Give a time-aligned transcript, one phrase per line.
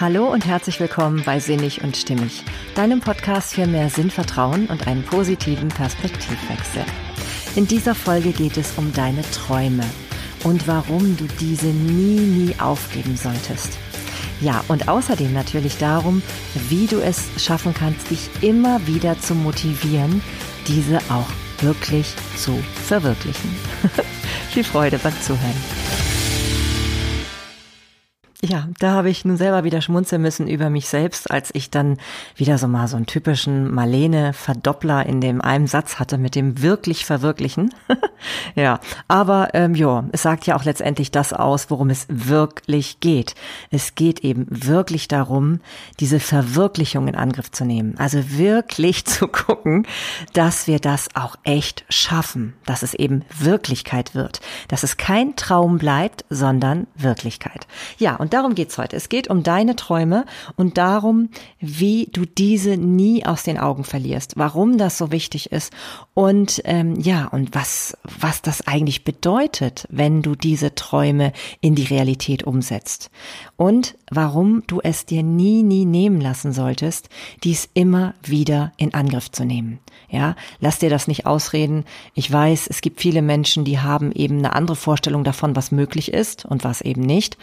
[0.00, 2.42] Hallo und herzlich willkommen bei Sinnig und Stimmig,
[2.74, 6.86] deinem Podcast für mehr Sinnvertrauen und einen positiven Perspektivwechsel.
[7.54, 9.84] In dieser Folge geht es um deine Träume
[10.42, 13.76] und warum du diese nie, nie aufgeben solltest.
[14.40, 16.22] Ja, und außerdem natürlich darum,
[16.70, 20.22] wie du es schaffen kannst, dich immer wieder zu motivieren,
[20.66, 21.28] diese auch
[21.60, 23.54] wirklich zu verwirklichen.
[24.50, 26.09] Viel Freude beim Zuhören.
[28.42, 31.98] Ja, da habe ich nun selber wieder schmunzeln müssen über mich selbst, als ich dann
[32.36, 37.04] wieder so mal so einen typischen Marlene-Verdoppler in dem einen Satz hatte mit dem wirklich
[37.04, 37.74] verwirklichen.
[38.54, 43.34] ja, aber ähm, ja, es sagt ja auch letztendlich das aus, worum es wirklich geht.
[43.70, 45.60] Es geht eben wirklich darum,
[46.00, 47.96] diese Verwirklichung in Angriff zu nehmen.
[47.98, 49.86] Also wirklich zu gucken,
[50.32, 55.76] dass wir das auch echt schaffen, dass es eben Wirklichkeit wird, dass es kein Traum
[55.76, 57.66] bleibt, sondern Wirklichkeit.
[57.98, 58.96] Ja, und darum geht's heute.
[58.96, 60.24] Es geht um deine Träume
[60.56, 65.72] und darum, wie du diese nie aus den Augen verlierst, warum das so wichtig ist
[66.14, 71.84] und ähm, ja, und was, was das eigentlich bedeutet, wenn du diese Träume in die
[71.84, 73.10] Realität umsetzt.
[73.56, 77.08] Und warum du es dir nie, nie nehmen lassen solltest,
[77.44, 79.80] dies immer wieder in Angriff zu nehmen.
[80.10, 81.84] Ja, lass dir das nicht ausreden.
[82.14, 86.12] Ich weiß, es gibt viele Menschen, die haben eben eine andere Vorstellung davon, was möglich
[86.12, 87.38] ist und was eben nicht.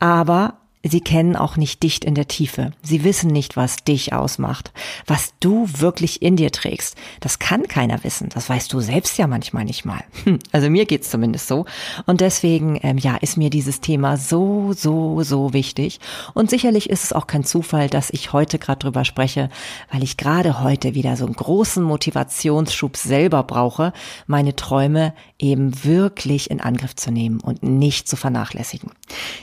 [0.00, 2.70] Aber Sie kennen auch nicht dicht in der Tiefe.
[2.82, 4.72] Sie wissen nicht, was dich ausmacht,
[5.06, 6.96] was du wirklich in dir trägst.
[7.18, 8.28] Das kann keiner wissen.
[8.32, 10.04] Das weißt du selbst ja manchmal nicht mal.
[10.24, 11.64] Hm, also mir geht's zumindest so.
[12.06, 15.98] Und deswegen, ähm, ja, ist mir dieses Thema so, so, so wichtig.
[16.34, 19.50] Und sicherlich ist es auch kein Zufall, dass ich heute gerade drüber spreche,
[19.90, 23.92] weil ich gerade heute wieder so einen großen Motivationsschub selber brauche,
[24.26, 28.90] meine Träume eben wirklich in Angriff zu nehmen und nicht zu vernachlässigen.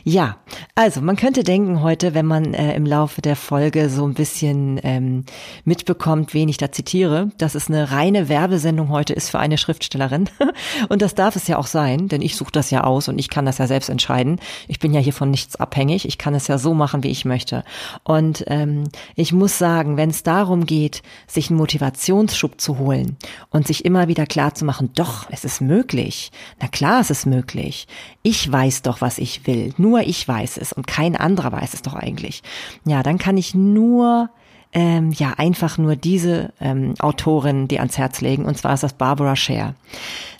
[0.03, 0.37] Ja,
[0.77, 4.77] also man könnte denken heute, wenn man äh, im Laufe der Folge so ein bisschen
[4.83, 5.23] ähm,
[5.63, 10.29] mitbekommt, wen ich da zitiere, dass es eine reine Werbesendung heute ist für eine Schriftstellerin.
[10.89, 13.29] und das darf es ja auch sein, denn ich suche das ja aus und ich
[13.29, 14.41] kann das ja selbst entscheiden.
[14.67, 16.05] Ich bin ja hier von nichts abhängig.
[16.05, 17.63] Ich kann es ja so machen, wie ich möchte.
[18.03, 18.83] Und ähm,
[19.15, 23.15] ich muss sagen, wenn es darum geht, sich einen Motivationsschub zu holen
[23.49, 26.33] und sich immer wieder klar zu machen, doch, es ist möglich.
[26.59, 27.87] Na klar, es ist möglich.
[28.23, 29.73] Ich weiß doch, was ich will.
[29.77, 32.43] Nur ich weiß es und kein anderer weiß es doch eigentlich.
[32.85, 34.29] Ja, dann kann ich nur
[34.75, 38.93] ähm, ja einfach nur diese ähm, Autorin die ans Herz legen und zwar ist das
[38.93, 39.73] Barbara Scher.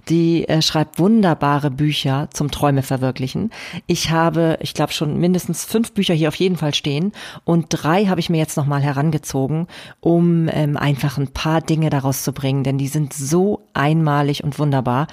[0.09, 3.49] Die äh, schreibt wunderbare Bücher zum Träume verwirklichen.
[3.87, 7.13] Ich habe, ich glaube schon mindestens fünf Bücher hier auf jeden Fall stehen
[7.45, 9.67] und drei habe ich mir jetzt nochmal herangezogen,
[10.01, 14.59] um ähm, einfach ein paar Dinge daraus zu bringen, denn die sind so einmalig und
[14.59, 15.07] wunderbar.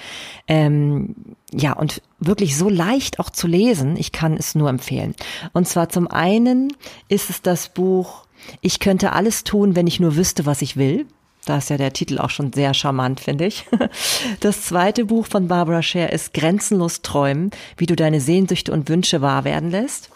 [0.49, 1.15] Ähm,
[1.53, 3.97] ja, und wirklich so leicht auch zu lesen.
[3.97, 5.15] Ich kann es nur empfehlen.
[5.53, 6.73] Und zwar zum einen
[7.09, 8.27] ist es das Buch
[8.61, 11.07] Ich könnte alles tun, wenn ich nur wüsste, was ich will.
[11.45, 13.67] Da ist ja der Titel auch schon sehr charmant, finde ich.
[14.41, 19.21] Das zweite Buch von Barbara Scher ist Grenzenlos träumen, wie du deine Sehnsüchte und Wünsche
[19.21, 20.11] wahr werden lässt.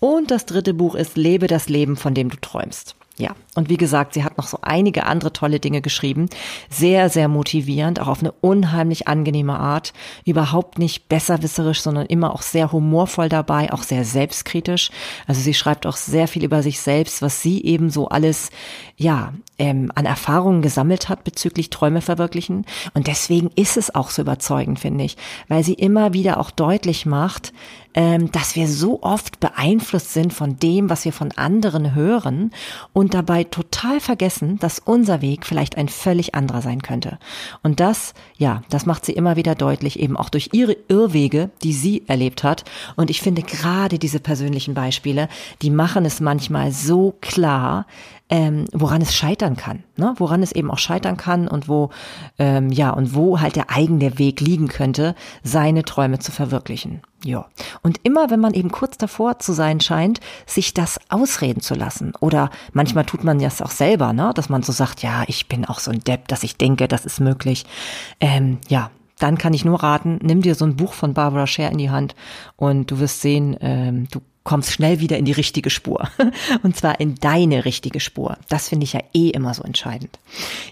[0.00, 2.95] Und das dritte Buch ist Lebe das Leben, von dem du träumst.
[3.18, 6.28] Ja, und wie gesagt, sie hat noch so einige andere tolle Dinge geschrieben.
[6.68, 9.94] Sehr, sehr motivierend, auch auf eine unheimlich angenehme Art.
[10.26, 14.90] Überhaupt nicht besserwisserisch, sondern immer auch sehr humorvoll dabei, auch sehr selbstkritisch.
[15.26, 18.50] Also sie schreibt auch sehr viel über sich selbst, was sie eben so alles,
[18.98, 22.66] ja, ähm, an Erfahrungen gesammelt hat bezüglich Träume verwirklichen.
[22.92, 25.16] Und deswegen ist es auch so überzeugend, finde ich,
[25.48, 27.54] weil sie immer wieder auch deutlich macht,
[27.96, 32.50] dass wir so oft beeinflusst sind von dem, was wir von anderen hören
[32.92, 37.18] und dabei total vergessen, dass unser Weg vielleicht ein völlig anderer sein könnte.
[37.62, 41.72] Und das, ja, das macht sie immer wieder deutlich, eben auch durch ihre Irrwege, die
[41.72, 42.64] sie erlebt hat.
[42.96, 45.28] Und ich finde gerade diese persönlichen Beispiele,
[45.62, 47.86] die machen es manchmal so klar,
[48.28, 50.14] ähm, woran es scheitern kann, ne?
[50.16, 51.90] woran es eben auch scheitern kann und wo
[52.38, 55.14] ähm, ja und wo halt der eigene Weg liegen könnte,
[55.44, 57.02] seine Träume zu verwirklichen.
[57.26, 57.46] Ja.
[57.82, 62.12] Und immer, wenn man eben kurz davor zu sein scheint, sich das ausreden zu lassen.
[62.20, 64.30] Oder manchmal tut man das auch selber, ne?
[64.34, 67.04] dass man so sagt, ja, ich bin auch so ein Depp, dass ich denke, das
[67.04, 67.66] ist möglich.
[68.20, 71.72] Ähm, ja, dann kann ich nur raten, nimm dir so ein Buch von Barbara Scher
[71.72, 72.14] in die Hand
[72.54, 76.08] und du wirst sehen, ähm, du kommst schnell wieder in die richtige Spur.
[76.62, 78.38] Und zwar in deine richtige Spur.
[78.48, 80.18] Das finde ich ja eh immer so entscheidend.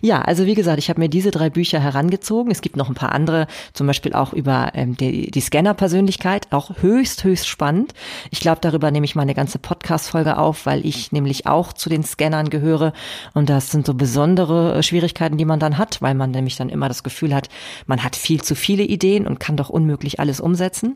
[0.01, 2.53] Ja, also wie gesagt, ich habe mir diese drei Bücher herangezogen.
[2.53, 6.71] Es gibt noch ein paar andere, zum Beispiel auch über ähm, die, die Scanner-Persönlichkeit, auch
[6.81, 7.95] höchst, höchst spannend.
[8.31, 11.91] Ich glaube, darüber nehme ich mal eine ganze Podcast-Folge auf, weil ich nämlich auch zu
[11.91, 12.93] den Scannern gehöre.
[13.35, 16.69] Und das sind so besondere äh, Schwierigkeiten, die man dann hat, weil man nämlich dann
[16.69, 17.49] immer das Gefühl hat,
[17.89, 20.95] man hat viel zu viele Ideen und kann doch unmöglich alles umsetzen.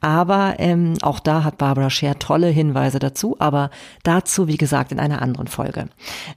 [0.00, 3.70] Aber ähm, auch da hat Barbara Scher tolle Hinweise dazu, aber
[4.04, 5.88] dazu, wie gesagt, in einer anderen Folge.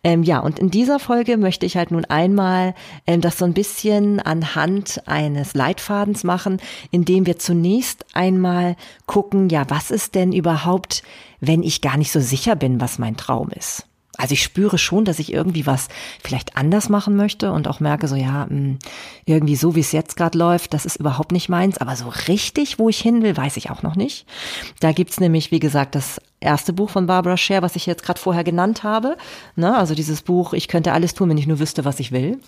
[0.04, 2.74] Ähm, ja, und in dieser Folge möchte ich halt nun einmal
[3.06, 6.60] ähm, das so ein bisschen anhand eines Leitfadens machen,
[6.90, 8.76] indem wir zunächst einmal
[9.06, 11.04] gucken, ja, was ist denn überhaupt,
[11.40, 13.86] wenn ich gar nicht so sicher bin, was mein Traum ist?
[14.18, 15.88] Also ich spüre schon, dass ich irgendwie was
[16.24, 18.78] vielleicht anders machen möchte und auch merke so, ja, hm,
[19.26, 22.78] irgendwie so, wie es jetzt gerade läuft, das ist überhaupt nicht meins, aber so richtig,
[22.78, 24.28] wo ich hin will, weiß ich auch noch nicht.
[24.80, 28.20] Da gibt's nämlich, wie gesagt, das erste Buch von Barbara Scher, was ich jetzt gerade
[28.20, 29.18] vorher genannt habe.
[29.56, 29.76] Ne?
[29.76, 32.40] Also dieses Buch, ich könnte alles tun, wenn ich nur wüsste, was ich will.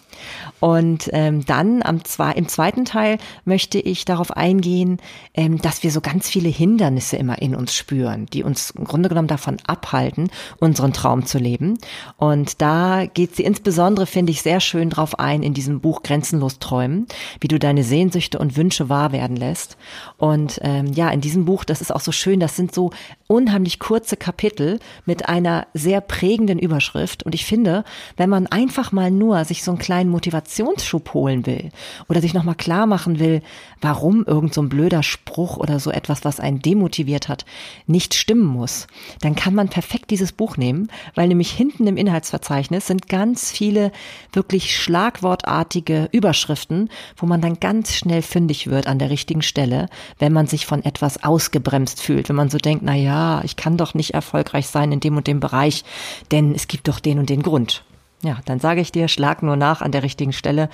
[0.59, 4.99] Und ähm, dann am zwei, im zweiten Teil möchte ich darauf eingehen,
[5.33, 9.09] ähm, dass wir so ganz viele Hindernisse immer in uns spüren, die uns im Grunde
[9.09, 11.77] genommen davon abhalten, unseren Traum zu leben.
[12.17, 16.59] Und da geht sie insbesondere, finde ich, sehr schön drauf ein in diesem Buch Grenzenlos
[16.59, 17.07] träumen,
[17.39, 19.77] wie du deine Sehnsüchte und Wünsche wahr werden lässt.
[20.17, 22.91] Und ähm, ja, in diesem Buch, das ist auch so schön, das sind so
[23.27, 27.23] unheimlich kurze Kapitel mit einer sehr prägenden Überschrift.
[27.23, 27.83] Und ich finde,
[28.17, 31.71] wenn man einfach mal nur sich so einen kleinen Motivationsschub holen will
[32.07, 33.41] oder sich nochmal klar machen will,
[33.81, 37.45] warum irgend so ein blöder Spruch oder so etwas, was einen demotiviert hat,
[37.87, 38.85] nicht stimmen muss,
[39.21, 43.91] dann kann man perfekt dieses Buch nehmen, weil nämlich hinten im Inhaltsverzeichnis sind ganz viele
[44.33, 49.87] wirklich schlagwortartige Überschriften, wo man dann ganz schnell fündig wird an der richtigen Stelle,
[50.19, 53.77] wenn man sich von etwas ausgebremst fühlt, wenn man so denkt, na ja, ich kann
[53.77, 55.83] doch nicht erfolgreich sein in dem und dem Bereich,
[56.31, 57.83] denn es gibt doch den und den Grund.
[58.21, 60.69] Ja, dann sage ich dir, schlag nur nach an der richtigen Stelle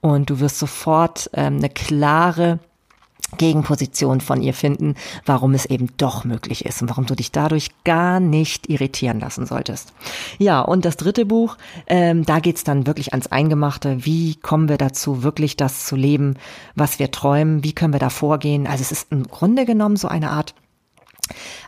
[0.00, 2.58] und du wirst sofort ähm, eine klare
[3.38, 4.94] Gegenposition von ihr finden,
[5.24, 9.46] warum es eben doch möglich ist und warum du dich dadurch gar nicht irritieren lassen
[9.46, 9.92] solltest.
[10.38, 11.56] Ja, und das dritte Buch,
[11.86, 14.04] ähm, da geht's dann wirklich ans Eingemachte.
[14.04, 16.36] Wie kommen wir dazu, wirklich das zu leben,
[16.76, 17.64] was wir träumen?
[17.64, 18.66] Wie können wir da vorgehen?
[18.66, 20.54] Also es ist im Grunde genommen so eine Art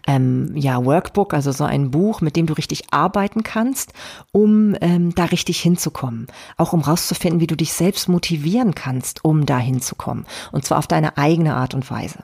[0.06, 3.92] ähm, ja, Workbook, also so ein Buch, mit dem du richtig arbeiten kannst,
[4.32, 6.26] um ähm, da richtig hinzukommen.
[6.56, 10.26] Auch um rauszufinden, wie du dich selbst motivieren kannst, um da hinzukommen.
[10.52, 12.20] Und zwar auf deine eigene Art und Weise.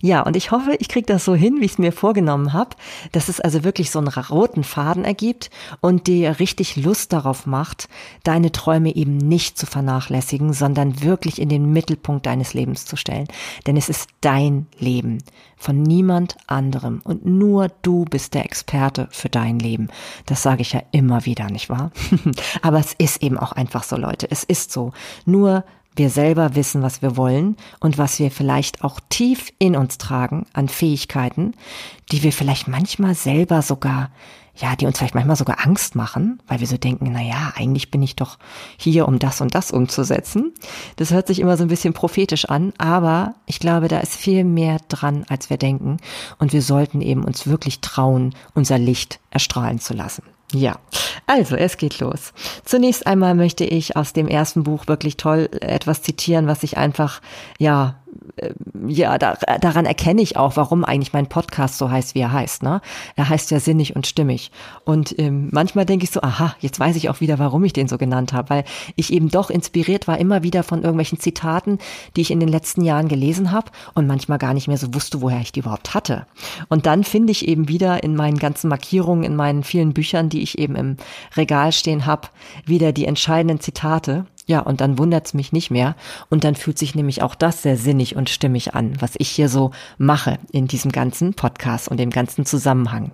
[0.00, 2.76] Ja, und ich hoffe, ich kriege das so hin, wie ich es mir vorgenommen habe,
[3.12, 5.50] dass es also wirklich so einen roten Faden ergibt
[5.80, 7.88] und dir richtig Lust darauf macht,
[8.24, 13.28] deine Träume eben nicht zu vernachlässigen, sondern wirklich in den Mittelpunkt deines Lebens zu stellen.
[13.66, 15.18] Denn es ist dein Leben
[15.56, 16.77] von niemand anderem.
[16.84, 19.88] Und nur du bist der Experte für dein Leben.
[20.26, 21.90] Das sage ich ja immer wieder, nicht wahr?
[22.62, 24.30] Aber es ist eben auch einfach so, Leute.
[24.30, 24.92] Es ist so.
[25.24, 25.64] Nur
[25.98, 30.46] wir selber wissen, was wir wollen und was wir vielleicht auch tief in uns tragen
[30.52, 31.54] an Fähigkeiten,
[32.12, 34.10] die wir vielleicht manchmal selber sogar
[34.58, 37.90] ja, die uns vielleicht manchmal sogar Angst machen, weil wir so denken, na ja, eigentlich
[37.90, 38.38] bin ich doch
[38.76, 40.52] hier, um das und das umzusetzen.
[40.96, 44.44] Das hört sich immer so ein bisschen prophetisch an, aber ich glaube, da ist viel
[44.44, 45.98] mehr dran, als wir denken.
[46.38, 50.24] Und wir sollten eben uns wirklich trauen, unser Licht erstrahlen zu lassen.
[50.52, 50.78] Ja,
[51.26, 52.32] also es geht los.
[52.64, 57.20] Zunächst einmal möchte ich aus dem ersten Buch wirklich toll etwas zitieren, was ich einfach,
[57.58, 57.96] ja,
[58.86, 62.62] ja, da, daran erkenne ich auch, warum eigentlich mein Podcast so heißt, wie er heißt.
[62.62, 62.80] Ne?
[63.16, 64.50] Er heißt ja sinnig und stimmig.
[64.84, 67.88] Und ähm, manchmal denke ich so, aha, jetzt weiß ich auch wieder, warum ich den
[67.88, 68.64] so genannt habe, weil
[68.96, 71.78] ich eben doch inspiriert war immer wieder von irgendwelchen Zitaten,
[72.16, 75.20] die ich in den letzten Jahren gelesen habe und manchmal gar nicht mehr so wusste,
[75.20, 76.26] woher ich die überhaupt hatte.
[76.68, 80.42] Und dann finde ich eben wieder in meinen ganzen Markierungen, in meinen vielen Büchern, die
[80.42, 80.96] ich eben im
[81.36, 82.28] Regal stehen habe,
[82.64, 85.94] wieder die entscheidenden Zitate ja, und dann wundert's mich nicht mehr.
[86.30, 89.50] Und dann fühlt sich nämlich auch das sehr sinnig und stimmig an, was ich hier
[89.50, 93.12] so mache in diesem ganzen Podcast und dem ganzen Zusammenhang.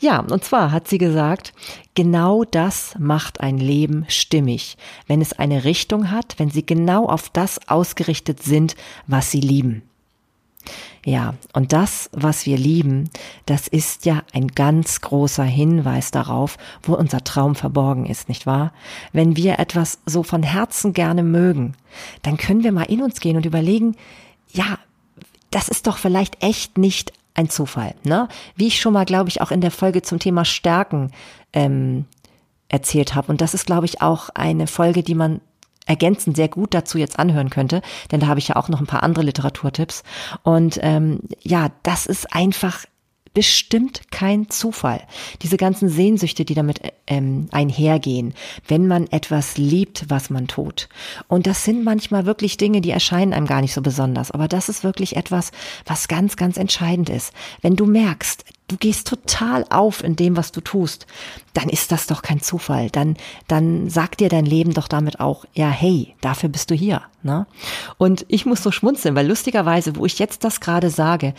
[0.00, 1.54] Ja, und zwar hat sie gesagt,
[1.94, 7.30] genau das macht ein Leben stimmig, wenn es eine Richtung hat, wenn sie genau auf
[7.30, 9.82] das ausgerichtet sind, was sie lieben.
[11.04, 13.10] Ja, und das, was wir lieben,
[13.46, 18.72] das ist ja ein ganz großer Hinweis darauf, wo unser Traum verborgen ist, nicht wahr?
[19.12, 21.74] Wenn wir etwas so von Herzen gerne mögen,
[22.22, 23.96] dann können wir mal in uns gehen und überlegen,
[24.52, 24.78] ja,
[25.50, 28.28] das ist doch vielleicht echt nicht ein Zufall, ne?
[28.56, 31.12] Wie ich schon mal, glaube ich, auch in der Folge zum Thema Stärken
[31.52, 32.06] ähm,
[32.68, 33.30] erzählt habe.
[33.30, 35.40] Und das ist, glaube ich, auch eine Folge, die man
[35.86, 38.86] ergänzend sehr gut dazu jetzt anhören könnte, denn da habe ich ja auch noch ein
[38.86, 40.02] paar andere Literaturtipps.
[40.42, 42.84] Und ähm, ja, das ist einfach
[43.36, 45.02] bestimmt kein Zufall.
[45.42, 48.32] Diese ganzen Sehnsüchte, die damit ähm, einhergehen,
[48.66, 50.88] wenn man etwas liebt, was man tut.
[51.28, 54.30] Und das sind manchmal wirklich Dinge, die erscheinen einem gar nicht so besonders.
[54.30, 55.52] Aber das ist wirklich etwas,
[55.84, 57.34] was ganz, ganz entscheidend ist.
[57.60, 61.06] Wenn du merkst, du gehst total auf in dem, was du tust,
[61.52, 62.88] dann ist das doch kein Zufall.
[62.88, 67.02] Dann, dann sagt dir dein Leben doch damit auch, ja, hey, dafür bist du hier.
[67.22, 67.46] Ne?
[67.98, 71.34] Und ich muss so schmunzeln, weil lustigerweise, wo ich jetzt das gerade sage,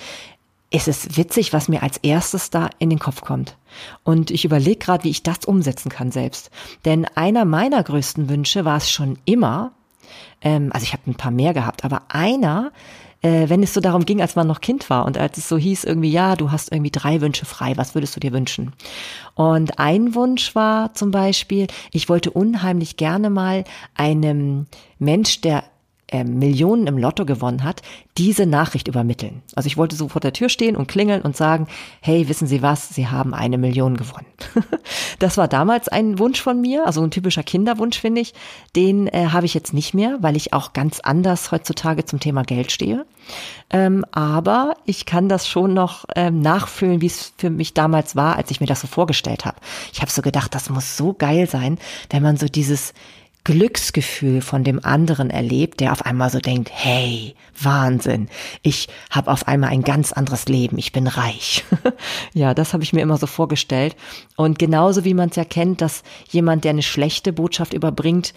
[0.70, 3.56] ist es witzig, was mir als erstes da in den Kopf kommt.
[4.04, 6.52] Und ich überlege gerade, wie ich das umsetzen kann selbst.
[6.84, 9.72] Denn einer meiner größten Wünsche war es schon immer,
[10.42, 12.72] ähm, also ich habe ein paar mehr gehabt, aber einer,
[13.22, 15.58] äh, wenn es so darum ging, als man noch Kind war und als es so
[15.58, 18.74] hieß, irgendwie, ja, du hast irgendwie drei Wünsche frei, was würdest du dir wünschen?
[19.36, 23.64] Und ein Wunsch war zum Beispiel, ich wollte unheimlich gerne mal
[23.96, 24.68] einem
[25.00, 25.64] Mensch, der
[26.10, 27.82] äh, Millionen im Lotto gewonnen hat,
[28.18, 29.42] diese Nachricht übermitteln.
[29.56, 31.68] Also ich wollte so vor der Tür stehen und klingeln und sagen,
[32.02, 34.26] hey, wissen Sie was, Sie haben eine Million gewonnen.
[35.20, 38.34] das war damals ein Wunsch von mir, also ein typischer Kinderwunsch, finde ich.
[38.76, 42.44] Den äh, habe ich jetzt nicht mehr, weil ich auch ganz anders heutzutage zum Thema
[42.44, 43.06] Geld stehe.
[43.70, 48.38] Ähm, aber ich kann das schon noch ähm, nachfühlen, wie es für mich damals war,
[48.38, 49.58] als ich mir das so vorgestellt habe.
[49.92, 51.78] Ich habe so gedacht, das muss so geil sein,
[52.10, 52.94] wenn man so dieses
[53.48, 58.28] Glücksgefühl von dem anderen erlebt, der auf einmal so denkt, hey, Wahnsinn,
[58.62, 61.64] ich habe auf einmal ein ganz anderes Leben, ich bin reich.
[62.34, 63.96] ja, das habe ich mir immer so vorgestellt.
[64.36, 68.34] Und genauso wie man es ja kennt, dass jemand, der eine schlechte Botschaft überbringt,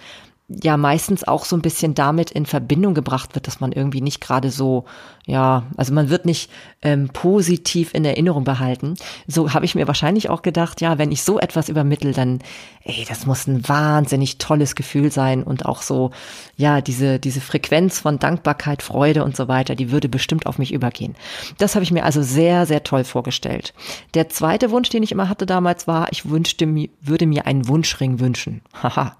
[0.62, 4.20] ja meistens auch so ein bisschen damit in Verbindung gebracht wird, dass man irgendwie nicht
[4.20, 4.84] gerade so,
[5.24, 6.50] ja, also man wird nicht
[6.82, 8.96] ähm, positiv in Erinnerung behalten.
[9.28, 12.40] So habe ich mir wahrscheinlich auch gedacht, ja, wenn ich so etwas übermittel, dann,
[12.82, 16.10] ey, das muss ein wahnsinnig tolles Gefühl sein und auch so,
[16.56, 20.72] ja, diese, diese Frequenz von Dankbarkeit, Freude und so weiter, die würde bestimmt auf mich
[20.72, 21.14] übergehen.
[21.58, 23.72] Das habe ich mir also sehr, sehr toll vorgestellt.
[24.14, 27.68] Der zweite Wunsch, den ich immer hatte damals war, ich wünschte mir, würde mir einen
[27.68, 28.62] Wunschring wünschen.
[28.82, 29.16] Haha.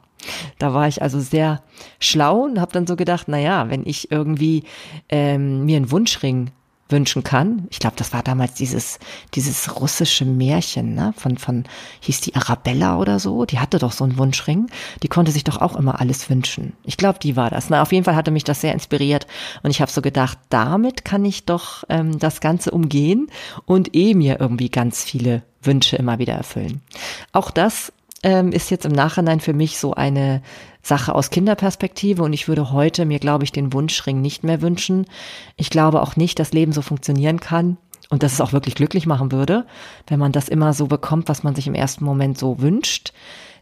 [0.59, 1.63] Da war ich also sehr
[1.99, 4.65] schlau und habe dann so gedacht, na ja, wenn ich irgendwie
[5.09, 6.51] ähm, mir einen Wunschring
[6.91, 7.67] wünschen kann.
[7.71, 8.99] Ich glaube, das war damals dieses
[9.35, 11.15] dieses russische Märchen, ne?
[11.17, 11.65] Von von
[12.01, 13.45] hieß die Arabella oder so.
[13.45, 14.67] Die hatte doch so einen Wunschring.
[15.03, 16.73] Die konnte sich doch auch immer alles wünschen.
[16.85, 17.71] Ich glaube, die war das.
[17.71, 19.27] Na, auf jeden Fall hatte mich das sehr inspiriert
[19.63, 23.29] und ich habe so gedacht, damit kann ich doch ähm, das Ganze umgehen
[23.67, 26.81] und eh mir irgendwie ganz viele Wünsche immer wieder erfüllen.
[27.33, 30.43] Auch das ähm, ist jetzt im Nachhinein für mich so eine
[30.83, 35.07] Sache aus Kinderperspektive und ich würde heute mir, glaube ich, den Wunschring nicht mehr wünschen.
[35.57, 37.77] Ich glaube auch nicht, dass Leben so funktionieren kann
[38.09, 39.67] und dass es auch wirklich glücklich machen würde,
[40.07, 43.13] wenn man das immer so bekommt, was man sich im ersten Moment so wünscht.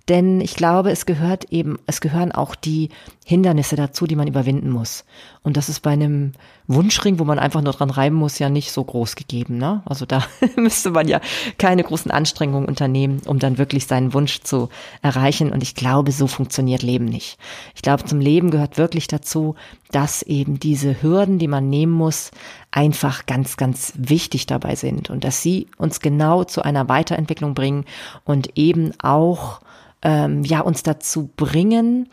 [0.08, 2.88] Denn ich glaube, es gehört eben, es gehören auch die
[3.26, 5.04] Hindernisse dazu, die man überwinden muss.
[5.42, 6.32] Und das ist bei einem
[6.66, 9.58] Wunschring, wo man einfach nur dran reiben muss, ja nicht so groß gegeben.
[9.58, 9.82] Ne?
[9.84, 10.24] Also da
[10.56, 11.20] müsste man ja
[11.58, 14.70] keine großen Anstrengungen unternehmen, um dann wirklich seinen Wunsch zu
[15.02, 15.52] erreichen.
[15.52, 17.38] Und ich glaube, so funktioniert Leben nicht.
[17.74, 19.56] Ich glaube, zum Leben gehört wirklich dazu,
[19.90, 22.30] dass eben diese Hürden, die man nehmen muss,
[22.70, 27.84] einfach ganz, ganz wichtig dabei sind und dass sie uns genau zu einer Weiterentwicklung bringen
[28.24, 29.60] und eben auch
[30.02, 32.09] ähm, ja uns dazu bringen,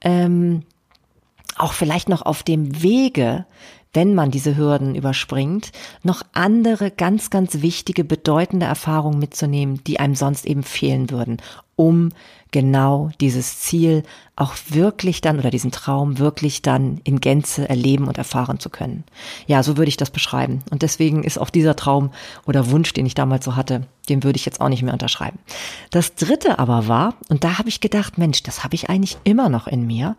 [0.00, 0.62] ähm,
[1.56, 3.46] auch vielleicht noch auf dem Wege,
[3.92, 10.14] wenn man diese Hürden überspringt, noch andere ganz, ganz wichtige, bedeutende Erfahrungen mitzunehmen, die einem
[10.14, 11.38] sonst eben fehlen würden,
[11.76, 12.10] um
[12.50, 14.02] genau dieses Ziel
[14.36, 19.04] auch wirklich dann oder diesen Traum wirklich dann in Gänze erleben und erfahren zu können.
[19.46, 20.60] Ja, so würde ich das beschreiben.
[20.70, 22.10] Und deswegen ist auch dieser Traum
[22.46, 25.38] oder Wunsch, den ich damals so hatte, den würde ich jetzt auch nicht mehr unterschreiben.
[25.90, 29.48] Das dritte aber war, und da habe ich gedacht, Mensch, das habe ich eigentlich immer
[29.48, 30.16] noch in mir.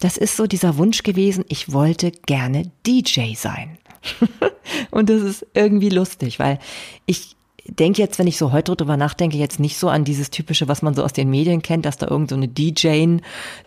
[0.00, 3.78] Das ist so dieser Wunsch gewesen, ich wollte gerne DJ sein.
[4.90, 6.58] und das ist irgendwie lustig, weil
[7.06, 10.68] ich denke jetzt, wenn ich so heute drüber nachdenke, jetzt nicht so an dieses typische,
[10.68, 13.18] was man so aus den Medien kennt, dass da irgend so DJ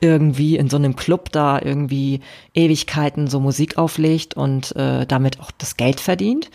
[0.02, 2.20] irgendwie in so einem Club da irgendwie
[2.54, 6.50] Ewigkeiten so Musik auflegt und äh, damit auch das Geld verdient.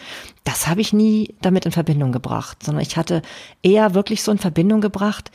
[0.44, 3.22] Das habe ich nie damit in Verbindung gebracht, sondern ich hatte
[3.62, 5.30] eher wirklich so in Verbindung gebracht,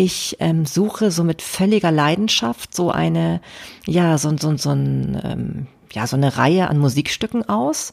[0.00, 3.40] ich ähm, suche so mit völliger Leidenschaft so eine,
[3.84, 7.92] ja, so, so, so ein, ähm, ja, so eine Reihe an Musikstücken aus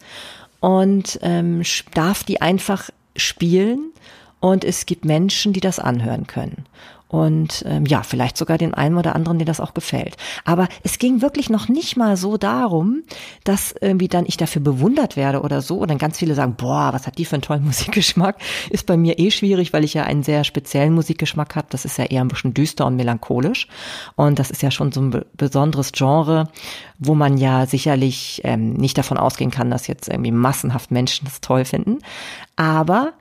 [0.60, 3.92] und ähm, darf die einfach spielen
[4.40, 6.66] und es gibt Menschen, die das anhören können.
[7.08, 10.18] Und ähm, ja, vielleicht sogar den einen oder anderen, der das auch gefällt.
[10.44, 13.04] Aber es ging wirklich noch nicht mal so darum,
[13.44, 15.78] dass irgendwie dann ich dafür bewundert werde oder so.
[15.78, 18.38] Und dann ganz viele sagen, boah, was hat die für einen tollen Musikgeschmack?
[18.72, 21.68] Ist bei mir eh schwierig, weil ich ja einen sehr speziellen Musikgeschmack habe.
[21.70, 23.68] Das ist ja eher ein bisschen düster und melancholisch.
[24.16, 26.50] Und das ist ja schon so ein besonderes Genre,
[26.98, 31.40] wo man ja sicherlich ähm, nicht davon ausgehen kann, dass jetzt irgendwie massenhaft Menschen das
[31.40, 32.00] toll finden.
[32.56, 33.14] Aber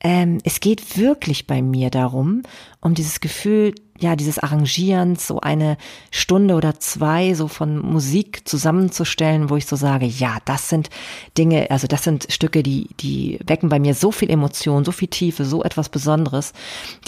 [0.00, 2.42] ähm, es geht wirklich bei mir darum,
[2.80, 5.76] um dieses Gefühl, ja, dieses Arrangieren, so eine
[6.12, 10.88] Stunde oder zwei so von Musik zusammenzustellen, wo ich so sage, ja, das sind
[11.36, 15.08] Dinge, also das sind Stücke, die, die wecken bei mir so viel Emotion, so viel
[15.08, 16.52] Tiefe, so etwas Besonderes,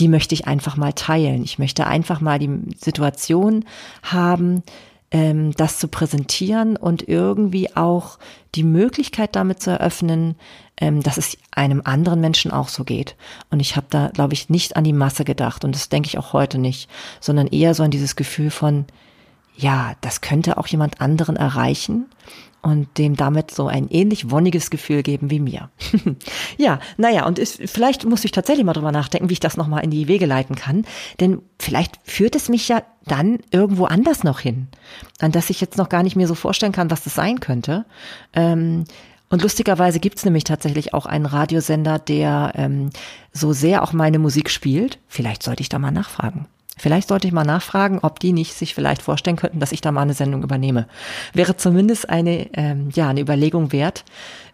[0.00, 1.44] die möchte ich einfach mal teilen.
[1.44, 3.64] Ich möchte einfach mal die Situation
[4.02, 4.64] haben,
[5.12, 8.18] ähm, das zu präsentieren und irgendwie auch
[8.54, 10.36] die Möglichkeit damit zu eröffnen,
[10.80, 13.16] ähm, dass es einem anderen Menschen auch so geht.
[13.50, 16.18] Und ich habe da, glaube ich, nicht an die Masse gedacht und das denke ich
[16.18, 16.88] auch heute nicht,
[17.20, 18.86] sondern eher so an dieses Gefühl von,
[19.56, 22.06] ja, das könnte auch jemand anderen erreichen
[22.62, 25.70] und dem damit so ein ähnlich wonniges Gefühl geben wie mir.
[26.58, 29.82] ja, naja, und ist, vielleicht muss ich tatsächlich mal drüber nachdenken, wie ich das nochmal
[29.82, 30.84] in die Wege leiten kann.
[31.20, 34.68] Denn vielleicht führt es mich ja dann irgendwo anders noch hin,
[35.20, 37.86] an das ich jetzt noch gar nicht mir so vorstellen kann, was das sein könnte.
[38.34, 38.84] Ähm,
[39.30, 42.90] und lustigerweise gibt's nämlich tatsächlich auch einen Radiosender, der ähm,
[43.32, 44.98] so sehr auch meine Musik spielt.
[45.08, 46.46] Vielleicht sollte ich da mal nachfragen.
[46.80, 49.92] Vielleicht sollte ich mal nachfragen, ob die nicht sich vielleicht vorstellen könnten, dass ich da
[49.92, 50.88] mal eine Sendung übernehme.
[51.34, 54.04] Wäre zumindest eine, ähm, ja, eine Überlegung wert,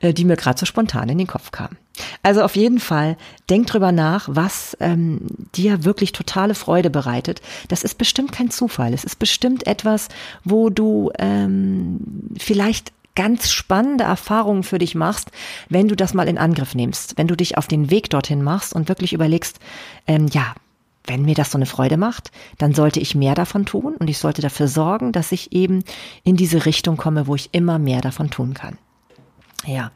[0.00, 1.76] äh, die mir gerade so spontan in den Kopf kam.
[2.24, 3.16] Also auf jeden Fall,
[3.48, 5.20] denk drüber nach, was ähm,
[5.54, 7.40] dir wirklich totale Freude bereitet.
[7.68, 8.92] Das ist bestimmt kein Zufall.
[8.92, 10.08] Es ist bestimmt etwas,
[10.42, 12.00] wo du ähm,
[12.38, 15.32] vielleicht ganz spannende Erfahrungen für dich machst,
[15.68, 18.72] wenn du das mal in Angriff nimmst, wenn du dich auf den Weg dorthin machst
[18.72, 19.58] und wirklich überlegst,
[20.06, 20.54] ähm, ja,
[21.06, 24.18] wenn mir das so eine Freude macht, dann sollte ich mehr davon tun und ich
[24.18, 25.82] sollte dafür sorgen, dass ich eben
[26.24, 28.78] in diese Richtung komme, wo ich immer mehr davon tun kann.
[29.66, 29.90] Ja,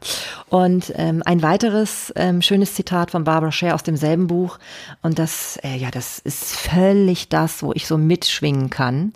[0.49, 4.59] und ähm, ein weiteres ähm, schönes Zitat von Barbara Scher aus demselben Buch
[5.01, 9.13] und das, äh, ja, das ist völlig das, wo ich so mitschwingen kann.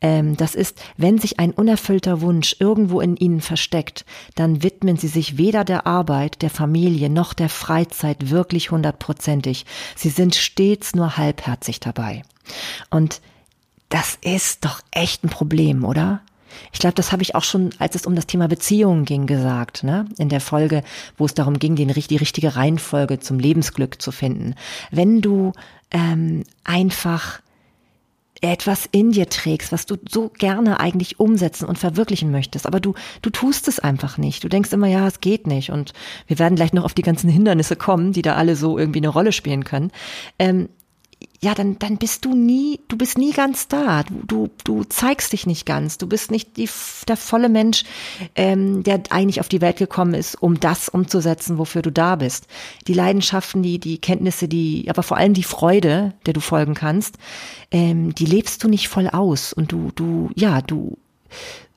[0.00, 5.08] Ähm, das ist, wenn sich ein unerfüllter Wunsch irgendwo in Ihnen versteckt, dann widmen Sie
[5.08, 9.66] sich weder der Arbeit, der Familie noch der Freizeit wirklich hundertprozentig.
[9.96, 12.22] Sie sind stets nur halbherzig dabei.
[12.88, 13.20] Und
[13.90, 16.22] das ist doch echt ein Problem, oder?
[16.72, 19.84] Ich glaube, das habe ich auch schon, als es um das Thema Beziehungen ging, gesagt,
[19.84, 20.06] ne?
[20.18, 20.82] In der Folge,
[21.16, 24.54] wo es darum ging, den, die richtige Reihenfolge zum Lebensglück zu finden.
[24.90, 25.52] Wenn du
[25.90, 27.40] ähm, einfach
[28.40, 32.94] etwas in dir trägst, was du so gerne eigentlich umsetzen und verwirklichen möchtest, aber du
[33.22, 34.42] du tust es einfach nicht.
[34.44, 35.92] Du denkst immer, ja, es geht nicht und
[36.26, 39.08] wir werden gleich noch auf die ganzen Hindernisse kommen, die da alle so irgendwie eine
[39.08, 39.90] Rolle spielen können.
[40.38, 40.68] Ähm,
[41.42, 44.02] ja, dann, dann bist du nie, du bist nie ganz da.
[44.02, 45.96] Du, du, du zeigst dich nicht ganz.
[45.96, 46.68] Du bist nicht die,
[47.08, 47.84] der volle Mensch,
[48.36, 52.46] ähm, der eigentlich auf die Welt gekommen ist, um das umzusetzen, wofür du da bist.
[52.86, 57.16] Die Leidenschaften, die, die Kenntnisse, die, aber vor allem die Freude, der du folgen kannst,
[57.70, 59.54] ähm, die lebst du nicht voll aus.
[59.54, 60.98] Und du, du, ja, du,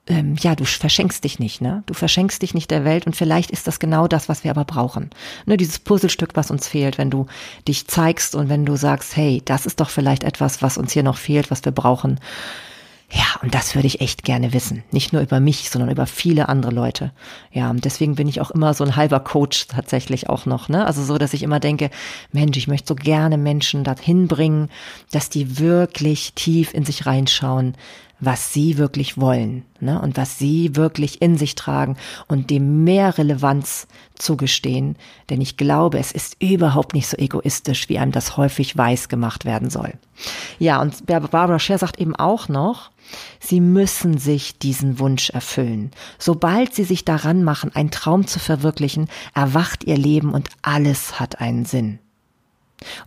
[0.07, 1.83] ähm, ja, du verschenkst dich nicht, ne?
[1.85, 4.65] Du verschenkst dich nicht der Welt und vielleicht ist das genau das, was wir aber
[4.65, 5.09] brauchen.
[5.45, 7.27] Ne, dieses Puzzlestück, was uns fehlt, wenn du
[7.67, 11.03] dich zeigst und wenn du sagst, hey, das ist doch vielleicht etwas, was uns hier
[11.03, 12.19] noch fehlt, was wir brauchen.
[13.11, 14.83] Ja, und das würde ich echt gerne wissen.
[14.91, 17.11] Nicht nur über mich, sondern über viele andere Leute.
[17.51, 20.85] Ja, und deswegen bin ich auch immer so ein halber Coach tatsächlich auch noch, ne?
[20.85, 21.91] Also so, dass ich immer denke,
[22.31, 24.69] Mensch, ich möchte so gerne Menschen dahin bringen,
[25.11, 27.75] dass die wirklich tief in sich reinschauen,
[28.19, 30.01] was sie wirklich wollen ne?
[30.01, 31.97] und was sie wirklich in sich tragen
[32.27, 34.95] und dem mehr Relevanz zugestehen.
[35.29, 39.45] Denn ich glaube, es ist überhaupt nicht so egoistisch, wie einem das häufig weiß gemacht
[39.45, 39.93] werden soll.
[40.59, 42.91] Ja, und Barbara Scher sagt eben auch noch,
[43.39, 45.91] Sie müssen sich diesen Wunsch erfüllen.
[46.17, 51.41] Sobald Sie sich daran machen, einen Traum zu verwirklichen, erwacht Ihr Leben und alles hat
[51.41, 51.99] einen Sinn.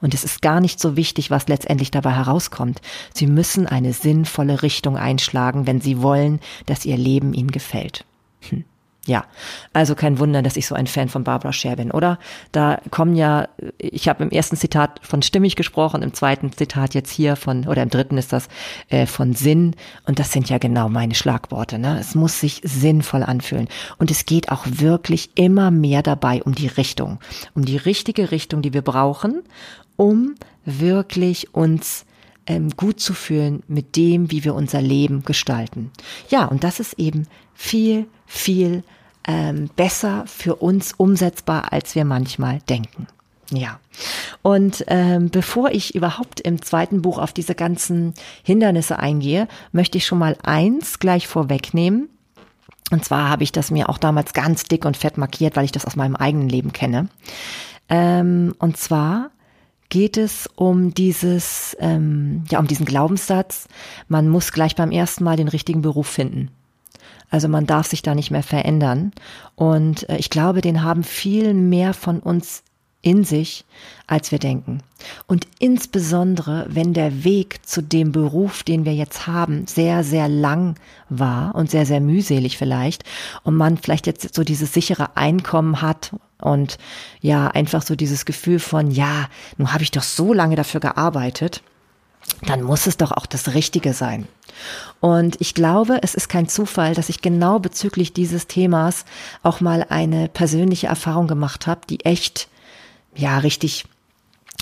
[0.01, 2.81] Und es ist gar nicht so wichtig, was letztendlich dabei herauskommt.
[3.15, 8.05] Sie müssen eine sinnvolle Richtung einschlagen, wenn Sie wollen, dass Ihr Leben Ihnen gefällt.
[8.49, 8.65] Hm.
[9.07, 9.25] Ja,
[9.73, 12.19] also kein Wunder, dass ich so ein Fan von Barbara Scher bin, oder?
[12.51, 17.13] Da kommen ja, ich habe im ersten Zitat von stimmig gesprochen, im zweiten Zitat jetzt
[17.13, 18.49] hier von, oder im dritten ist das
[18.89, 19.77] äh, von Sinn.
[20.07, 21.79] Und das sind ja genau meine Schlagworte.
[21.79, 21.99] Ne?
[22.01, 23.69] Es muss sich sinnvoll anfühlen.
[23.99, 27.21] Und es geht auch wirklich immer mehr dabei um die Richtung,
[27.55, 29.43] um die richtige Richtung, die wir brauchen,
[29.95, 32.07] um wirklich uns
[32.49, 35.93] ähm, gut zu fühlen mit dem, wie wir unser Leben gestalten.
[36.29, 38.83] Ja, und das ist eben viel, viel
[39.27, 43.07] ähm, besser für uns umsetzbar, als wir manchmal denken.
[43.51, 43.79] Ja,
[44.43, 50.07] und ähm, bevor ich überhaupt im zweiten Buch auf diese ganzen Hindernisse eingehe, möchte ich
[50.07, 52.09] schon mal eins gleich vorwegnehmen.
[52.91, 55.73] Und zwar habe ich das mir auch damals ganz dick und fett markiert, weil ich
[55.73, 57.09] das aus meinem eigenen Leben kenne.
[57.89, 59.31] Ähm, und zwar
[59.89, 63.69] geht es um dieses, ähm, ja, um diesen Glaubenssatz,
[64.09, 66.51] man muss gleich beim ersten Mal den richtigen Beruf finden.
[67.31, 69.13] Also man darf sich da nicht mehr verändern.
[69.55, 72.63] Und äh, ich glaube, den haben viel mehr von uns
[73.03, 73.65] in sich,
[74.09, 74.83] als wir denken.
[75.29, 80.75] Und insbesondere, wenn der Weg zu dem Beruf, den wir jetzt haben, sehr, sehr lang
[81.09, 83.05] war und sehr, sehr mühselig vielleicht
[83.45, 86.79] und man vielleicht jetzt so dieses sichere Einkommen hat und
[87.21, 91.63] ja, einfach so dieses Gefühl von, ja, nun habe ich doch so lange dafür gearbeitet
[92.43, 94.27] dann muss es doch auch das Richtige sein.
[95.01, 99.05] Und ich glaube, es ist kein Zufall, dass ich genau bezüglich dieses Themas
[99.43, 102.49] auch mal eine persönliche Erfahrung gemacht habe, die echt,
[103.15, 103.85] ja, richtig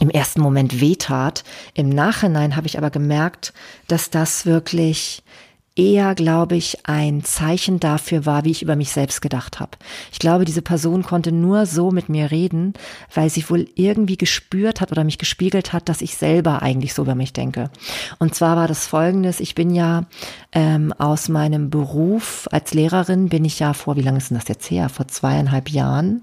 [0.01, 1.45] im ersten Moment wehtat.
[1.75, 3.53] Im Nachhinein habe ich aber gemerkt,
[3.87, 5.23] dass das wirklich
[5.77, 9.73] eher, glaube ich, ein Zeichen dafür war, wie ich über mich selbst gedacht habe.
[10.13, 12.75] Ich glaube, diese Person konnte nur so mit mir reden,
[13.13, 17.03] weil sie wohl irgendwie gespürt hat oder mich gespiegelt hat, dass ich selber eigentlich so
[17.03, 17.71] über mich denke.
[18.21, 20.07] Und zwar war das Folgendes, ich bin ja
[20.53, 24.49] ähm, aus meinem Beruf als Lehrerin, bin ich ja vor, wie lange ist denn das
[24.49, 24.89] jetzt her?
[24.89, 26.21] Vor zweieinhalb Jahren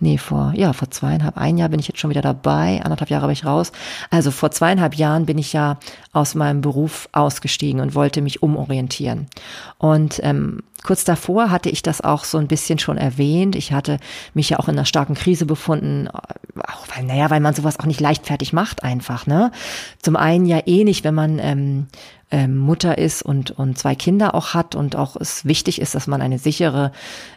[0.00, 3.22] nee, vor, ja, vor zweieinhalb, ein Jahr bin ich jetzt schon wieder dabei, anderthalb Jahre
[3.22, 3.72] habe ich raus.
[4.10, 5.78] Also vor zweieinhalb Jahren bin ich ja
[6.12, 9.26] aus meinem Beruf ausgestiegen und wollte mich umorientieren.
[9.78, 13.56] Und ähm, kurz davor hatte ich das auch so ein bisschen schon erwähnt.
[13.56, 13.98] Ich hatte
[14.32, 17.84] mich ja auch in einer starken Krise befunden, auch weil, naja, weil man sowas auch
[17.84, 19.52] nicht leichtfertig macht einfach, ne?
[20.00, 21.88] Zum einen ja eh nicht, wenn man ähm,
[22.30, 26.06] ähm, Mutter ist und, und zwei Kinder auch hat und auch es wichtig ist, dass
[26.06, 26.92] man eine sichere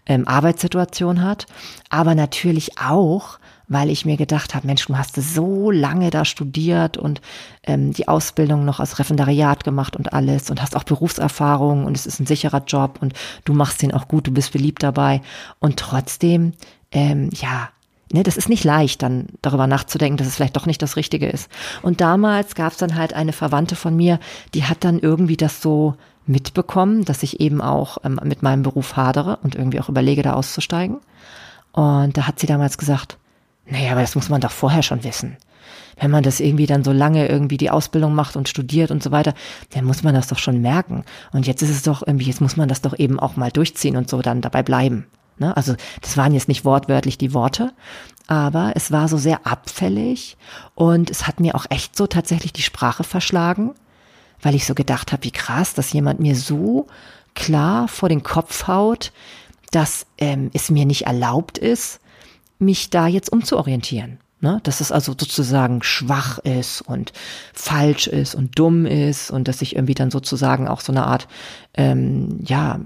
[0.05, 1.45] ähm, Arbeitssituation hat.
[1.89, 3.37] Aber natürlich auch,
[3.71, 7.21] weil ich mir gedacht habe, Mensch, du hast so lange da studiert und
[7.63, 12.05] ähm, die Ausbildung noch als Referendariat gemacht und alles und hast auch Berufserfahrung und es
[12.05, 13.13] ist ein sicherer Job und
[13.45, 15.21] du machst den auch gut, du bist beliebt dabei
[15.59, 16.51] und trotzdem,
[16.91, 17.69] ähm, ja,
[18.11, 21.29] ne, das ist nicht leicht, dann darüber nachzudenken, dass es vielleicht doch nicht das Richtige
[21.29, 21.49] ist.
[21.81, 24.19] Und damals gab es dann halt eine Verwandte von mir,
[24.53, 28.97] die hat dann irgendwie das so mitbekommen, dass ich eben auch ähm, mit meinem Beruf
[28.97, 30.97] hadere und irgendwie auch überlege, da auszusteigen.
[31.71, 33.17] Und da hat sie damals gesagt,
[33.71, 35.37] naja, aber das muss man doch vorher schon wissen.
[35.97, 39.11] Wenn man das irgendwie dann so lange irgendwie die Ausbildung macht und studiert und so
[39.11, 39.33] weiter,
[39.71, 41.05] dann muss man das doch schon merken.
[41.31, 43.95] Und jetzt ist es doch irgendwie, jetzt muss man das doch eben auch mal durchziehen
[43.95, 45.07] und so dann dabei bleiben.
[45.37, 45.55] Ne?
[45.55, 47.71] Also das waren jetzt nicht wortwörtlich die Worte,
[48.27, 50.37] aber es war so sehr abfällig
[50.75, 53.71] und es hat mir auch echt so tatsächlich die Sprache verschlagen,
[54.41, 56.87] weil ich so gedacht habe, wie krass, dass jemand mir so
[57.35, 59.13] klar vor den Kopf haut,
[59.71, 62.00] dass ähm, es mir nicht erlaubt ist,
[62.61, 64.19] mich da jetzt umzuorientieren.
[64.39, 64.59] Ne?
[64.63, 67.13] Dass es also sozusagen schwach ist und
[67.53, 71.27] falsch ist und dumm ist und dass ich irgendwie dann sozusagen auch so eine Art,
[71.75, 72.79] ähm, ja,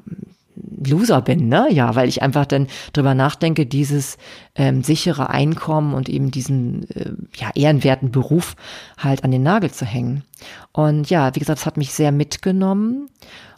[0.85, 1.67] Loser bin, ne?
[1.69, 4.17] Ja, weil ich einfach dann drüber nachdenke, dieses
[4.55, 8.55] ähm, sichere Einkommen und eben diesen äh, ja ehrenwerten Beruf
[8.97, 10.23] halt an den Nagel zu hängen.
[10.71, 13.09] Und ja, wie gesagt, es hat mich sehr mitgenommen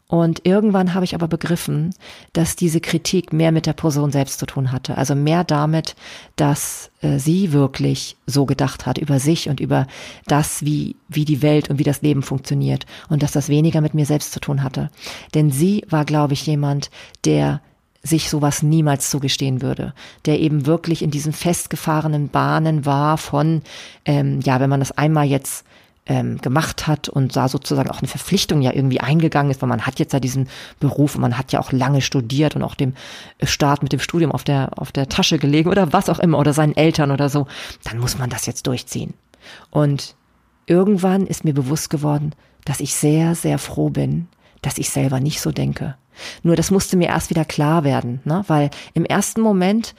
[0.10, 1.94] und irgendwann habe ich aber begriffen,
[2.32, 4.98] dass diese Kritik mehr mit der Person selbst zu tun hatte.
[4.98, 5.96] Also mehr damit,
[6.38, 9.86] dass äh, sie wirklich so gedacht hat über sich und über
[10.26, 12.86] das, wie, wie die Welt und wie das Leben funktioniert.
[13.10, 14.92] Und dass das weniger mit mir selbst zu tun hatte.
[15.34, 16.90] Denn sie war, glaube ich, jemand,
[17.26, 17.62] der
[18.02, 19.94] sich sowas niemals zugestehen würde,
[20.26, 23.62] der eben wirklich in diesen festgefahrenen Bahnen war von,
[24.06, 25.66] ähm, ja, wenn man das einmal jetzt
[26.08, 29.86] ähm, gemacht hat und da sozusagen auch eine Verpflichtung ja irgendwie eingegangen ist, weil man
[29.86, 30.48] hat jetzt ja diesen
[30.80, 32.94] Beruf und man hat ja auch lange studiert und auch dem
[33.44, 36.54] Staat mit dem Studium auf der, auf der Tasche gelegen oder was auch immer oder
[36.54, 37.48] seinen Eltern oder so,
[37.84, 39.14] dann muss man das jetzt durchziehen.
[39.70, 40.16] Und
[40.66, 42.34] irgendwann ist mir bewusst geworden,
[42.66, 44.28] dass ich sehr, sehr froh bin,
[44.62, 45.96] dass ich selber nicht so denke.
[46.42, 48.44] Nur das musste mir erst wieder klar werden, ne?
[48.48, 49.94] weil im ersten Moment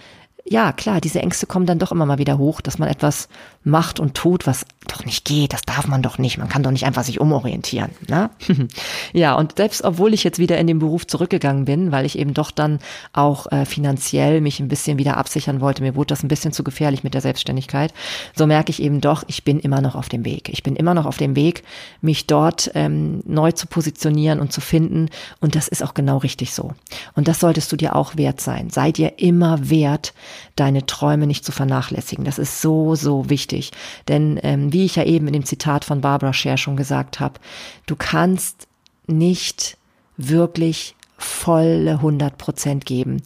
[0.51, 3.29] ja, klar, diese Ängste kommen dann doch immer mal wieder hoch, dass man etwas
[3.69, 5.53] macht und tut, was doch nicht geht.
[5.53, 6.39] Das darf man doch nicht.
[6.39, 7.91] Man kann doch nicht einfach sich umorientieren.
[8.09, 8.31] Ne?
[9.13, 12.35] ja, und selbst obwohl ich jetzt wieder in den Beruf zurückgegangen bin, weil ich eben
[12.35, 12.79] doch dann
[13.13, 16.65] auch äh, finanziell mich ein bisschen wieder absichern wollte, mir wurde das ein bisschen zu
[16.65, 17.93] gefährlich mit der Selbstständigkeit,
[18.35, 20.49] so merke ich eben doch, ich bin immer noch auf dem Weg.
[20.49, 21.63] Ich bin immer noch auf dem Weg,
[22.01, 25.11] mich dort ähm, neu zu positionieren und zu finden.
[25.41, 26.73] Und das ist auch genau richtig so.
[27.15, 28.71] Und das solltest du dir auch wert sein.
[28.71, 30.15] Sei dir immer wert,
[30.57, 32.25] deine Träume nicht zu vernachlässigen.
[32.25, 33.58] Das ist so, so wichtig.
[34.09, 37.41] Denn ähm, wie ich ja eben in dem Zitat von Barbara Scher schon gesagt habe,
[37.87, 38.67] du kannst
[39.07, 39.77] nicht
[40.17, 43.23] wirklich volle 100 Prozent geben,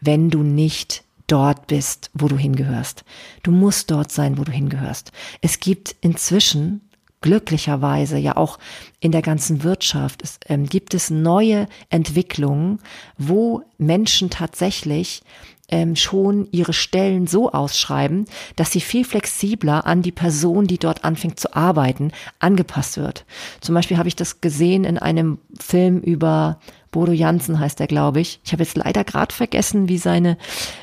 [0.00, 3.04] wenn du nicht dort bist, wo du hingehörst.
[3.42, 5.12] Du musst dort sein, wo du hingehörst.
[5.40, 6.82] Es gibt inzwischen
[7.24, 8.58] glücklicherweise ja auch
[9.00, 12.80] in der ganzen Wirtschaft es, ähm, gibt es neue Entwicklungen,
[13.16, 15.22] wo Menschen tatsächlich
[15.68, 21.04] ähm, schon ihre Stellen so ausschreiben, dass sie viel flexibler an die Person, die dort
[21.04, 23.24] anfängt zu arbeiten, angepasst wird.
[23.60, 26.58] Zum Beispiel habe ich das gesehen in einem Film über
[26.94, 28.38] Bodo Jansen heißt er, glaube ich.
[28.44, 30.38] Ich habe jetzt leider gerade vergessen, wie seine,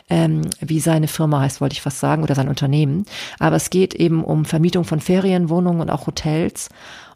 [0.09, 3.05] ähm, wie seine Firma heißt, wollte ich fast sagen, oder sein Unternehmen.
[3.39, 6.67] Aber es geht eben um Vermietung von Ferienwohnungen und auch Hotels.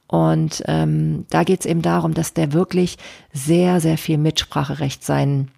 [0.08, 2.98] Und ähm, da geht es eben darum, dass der wirklich
[3.34, 5.52] sehr, sehr viel Mitspracherecht seinen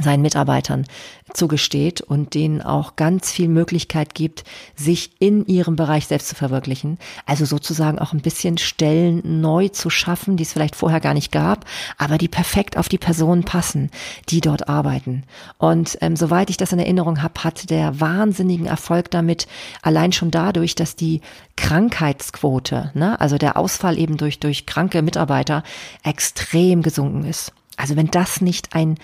[0.00, 0.86] seinen Mitarbeitern
[1.34, 6.98] zugesteht und denen auch ganz viel Möglichkeit gibt, sich in ihrem Bereich selbst zu verwirklichen.
[7.26, 11.30] Also sozusagen auch ein bisschen Stellen neu zu schaffen, die es vielleicht vorher gar nicht
[11.30, 11.66] gab,
[11.98, 13.90] aber die perfekt auf die Personen passen,
[14.28, 15.24] die dort arbeiten.
[15.58, 19.46] Und ähm, soweit ich das in Erinnerung habe, hat der wahnsinnigen Erfolg damit
[19.82, 21.20] allein schon dadurch, dass die
[21.56, 25.62] Krankheitsquote, ne, also der Ausfall eben durch, durch kranke Mitarbeiter
[26.02, 27.52] extrem gesunken ist.
[27.76, 28.96] Also wenn das nicht ein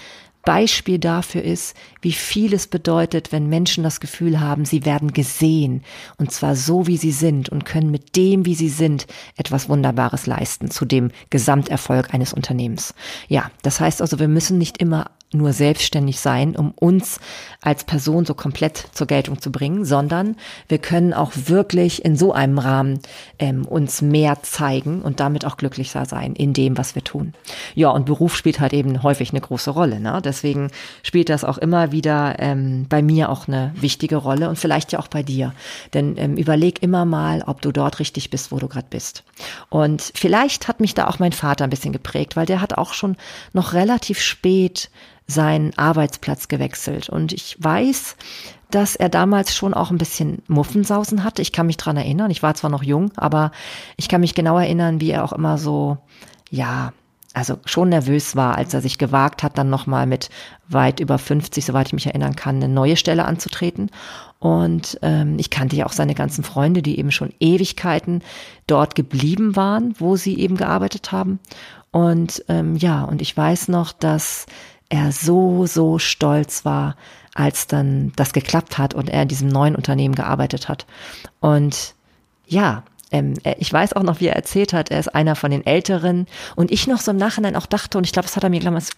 [0.49, 5.83] Beispiel dafür ist, wie viel es bedeutet, wenn Menschen das Gefühl haben, sie werden gesehen
[6.17, 9.07] und zwar so, wie sie sind und können mit dem, wie sie sind,
[9.37, 12.95] etwas Wunderbares leisten zu dem Gesamterfolg eines Unternehmens.
[13.29, 17.21] Ja, das heißt also, wir müssen nicht immer nur selbstständig sein, um uns
[17.61, 20.37] als Person so komplett zur Geltung zu bringen, sondern
[20.69, 23.01] wir können auch wirklich in so einem Rahmen
[23.39, 27.35] ähm, uns mehr zeigen und damit auch glücklicher sein in dem, was wir tun.
[27.75, 30.01] Ja, und Beruf spielt halt eben häufig eine große Rolle.
[30.01, 30.21] Ne?
[30.25, 30.71] Deswegen
[31.03, 34.99] spielt das auch immer wieder ähm, bei mir auch eine wichtige Rolle und vielleicht ja
[34.99, 35.53] auch bei dir.
[35.93, 39.25] Denn ähm, überleg immer mal, ob du dort richtig bist, wo du gerade bist.
[39.69, 42.95] Und vielleicht hat mich da auch mein Vater ein bisschen geprägt, weil der hat auch
[42.95, 43.17] schon
[43.53, 44.91] noch relativ spät
[45.29, 47.09] seinen Arbeitsplatz gewechselt.
[47.09, 48.17] Und ich weiß,
[48.71, 51.43] dass er damals schon auch ein bisschen Muffensausen hatte.
[51.43, 52.31] Ich kann mich dran erinnern.
[52.31, 53.53] Ich war zwar noch jung, aber
[53.97, 55.99] ich kann mich genau erinnern, wie er auch immer so,
[56.51, 56.93] ja,
[57.35, 60.31] also schon nervös war, als er sich gewagt hat, dann nochmal mit
[60.69, 63.91] weit über 50, soweit ich mich erinnern kann, eine neue Stelle anzutreten.
[64.39, 68.23] Und ähm, ich kannte ja auch seine ganzen Freunde, die eben schon Ewigkeiten
[68.67, 71.39] dort geblieben waren, wo sie eben gearbeitet haben.
[71.91, 74.47] Und ähm, ja, und ich weiß noch, dass
[74.89, 76.97] er so, so stolz war,
[77.35, 80.87] als dann das geklappt hat und er in diesem neuen Unternehmen gearbeitet hat.
[81.41, 81.95] Und
[82.47, 85.65] ja, ähm, ich weiß auch noch, wie er erzählt hat, er ist einer von den
[85.65, 88.51] Älteren und ich noch so im Nachhinein auch dachte, und ich glaube, das hat er
[88.51, 88.91] mir damals,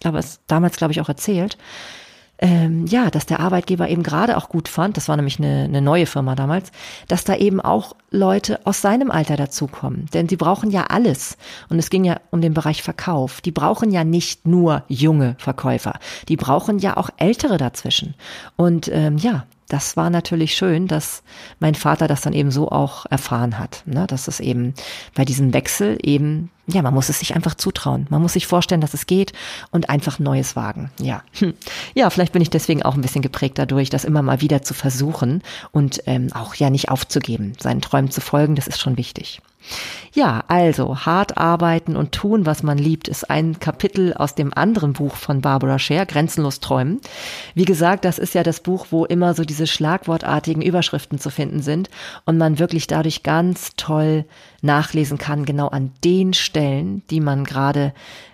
[0.46, 1.58] damals glaube ich, auch erzählt,
[2.40, 5.82] ähm, ja, dass der Arbeitgeber eben gerade auch gut fand, das war nämlich eine, eine
[5.82, 6.72] neue Firma damals,
[7.06, 10.06] dass da eben auch Leute aus seinem Alter dazukommen.
[10.14, 11.36] Denn sie brauchen ja alles.
[11.68, 13.42] Und es ging ja um den Bereich Verkauf.
[13.42, 15.98] Die brauchen ja nicht nur junge Verkäufer,
[16.28, 18.14] die brauchen ja auch ältere dazwischen.
[18.56, 21.22] Und ähm, ja, das war natürlich schön, dass
[21.60, 24.06] mein Vater das dann eben so auch erfahren hat, ne?
[24.08, 24.74] dass es eben
[25.14, 28.06] bei diesem Wechsel eben, ja, man muss es sich einfach zutrauen.
[28.10, 29.32] Man muss sich vorstellen, dass es geht
[29.70, 30.90] und einfach Neues wagen.
[31.00, 31.54] Ja, hm.
[31.94, 34.74] ja, vielleicht bin ich deswegen auch ein bisschen geprägt dadurch, das immer mal wieder zu
[34.74, 38.54] versuchen und ähm, auch ja nicht aufzugeben, seinen Träumen zu folgen.
[38.54, 39.40] Das ist schon wichtig.
[40.12, 44.94] Ja, also hart arbeiten und tun, was man liebt, ist ein Kapitel aus dem anderen
[44.94, 47.00] Buch von Barbara Scher, Grenzenlos träumen.
[47.54, 51.62] Wie gesagt, das ist ja das Buch, wo immer so diese schlagwortartigen Überschriften zu finden
[51.62, 51.90] sind
[52.24, 54.24] und man wirklich dadurch ganz toll
[54.62, 57.92] nachlesen kann, genau an den Stellen, die man gerade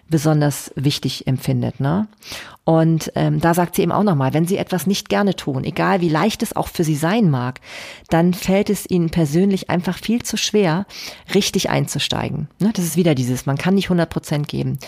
[0.08, 1.80] besonders wichtig empfindet.
[1.80, 2.06] Ne?
[2.64, 6.00] Und ähm, da sagt sie eben auch nochmal, wenn Sie etwas nicht gerne tun, egal
[6.00, 7.60] wie leicht es auch für Sie sein mag,
[8.08, 10.86] dann fällt es Ihnen persönlich einfach viel zu schwer,
[11.34, 12.48] richtig einzusteigen.
[12.60, 12.70] Ne?
[12.74, 14.78] Das ist wieder dieses, man kann nicht 100 Prozent geben.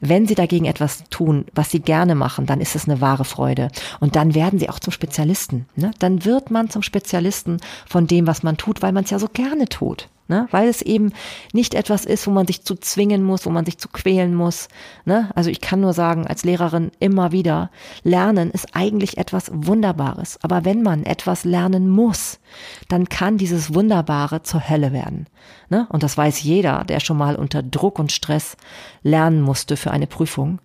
[0.00, 3.68] Wenn Sie dagegen etwas tun, was Sie gerne machen, dann ist es eine wahre Freude.
[4.00, 5.66] Und dann werden Sie auch zum Spezialisten.
[5.76, 5.92] Ne?
[5.98, 9.28] Dann wird man zum Spezialisten von dem, was man tut, weil man es ja so
[9.32, 10.08] gerne tut.
[10.26, 10.48] Ne?
[10.50, 11.12] Weil es eben
[11.52, 14.68] nicht etwas ist, wo man sich zu zwingen muss, wo man sich zu quälen muss.
[15.04, 15.30] Ne?
[15.34, 17.70] Also ich kann nur sagen, als Lehrerin immer wieder,
[18.04, 20.38] Lernen ist eigentlich etwas Wunderbares.
[20.42, 22.40] Aber wenn man etwas lernen muss,
[22.88, 25.26] dann kann dieses Wunderbare zur Hölle werden.
[25.68, 25.86] Ne?
[25.90, 28.56] Und das weiß jeder, der schon mal unter Druck und Stress
[29.02, 30.58] lernen musste für eine Prüfung.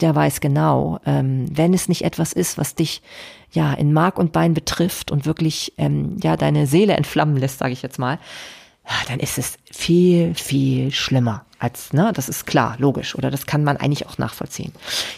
[0.00, 3.00] Der weiß genau, ähm, wenn es nicht etwas ist, was dich
[3.52, 7.72] ja in Mark und Bein betrifft und wirklich ähm, ja deine Seele entflammen lässt, sage
[7.72, 8.18] ich jetzt mal,
[9.08, 13.64] dann ist es viel, viel schlimmer als, ne, das ist klar, logisch, oder das kann
[13.64, 14.72] man eigentlich auch nachvollziehen.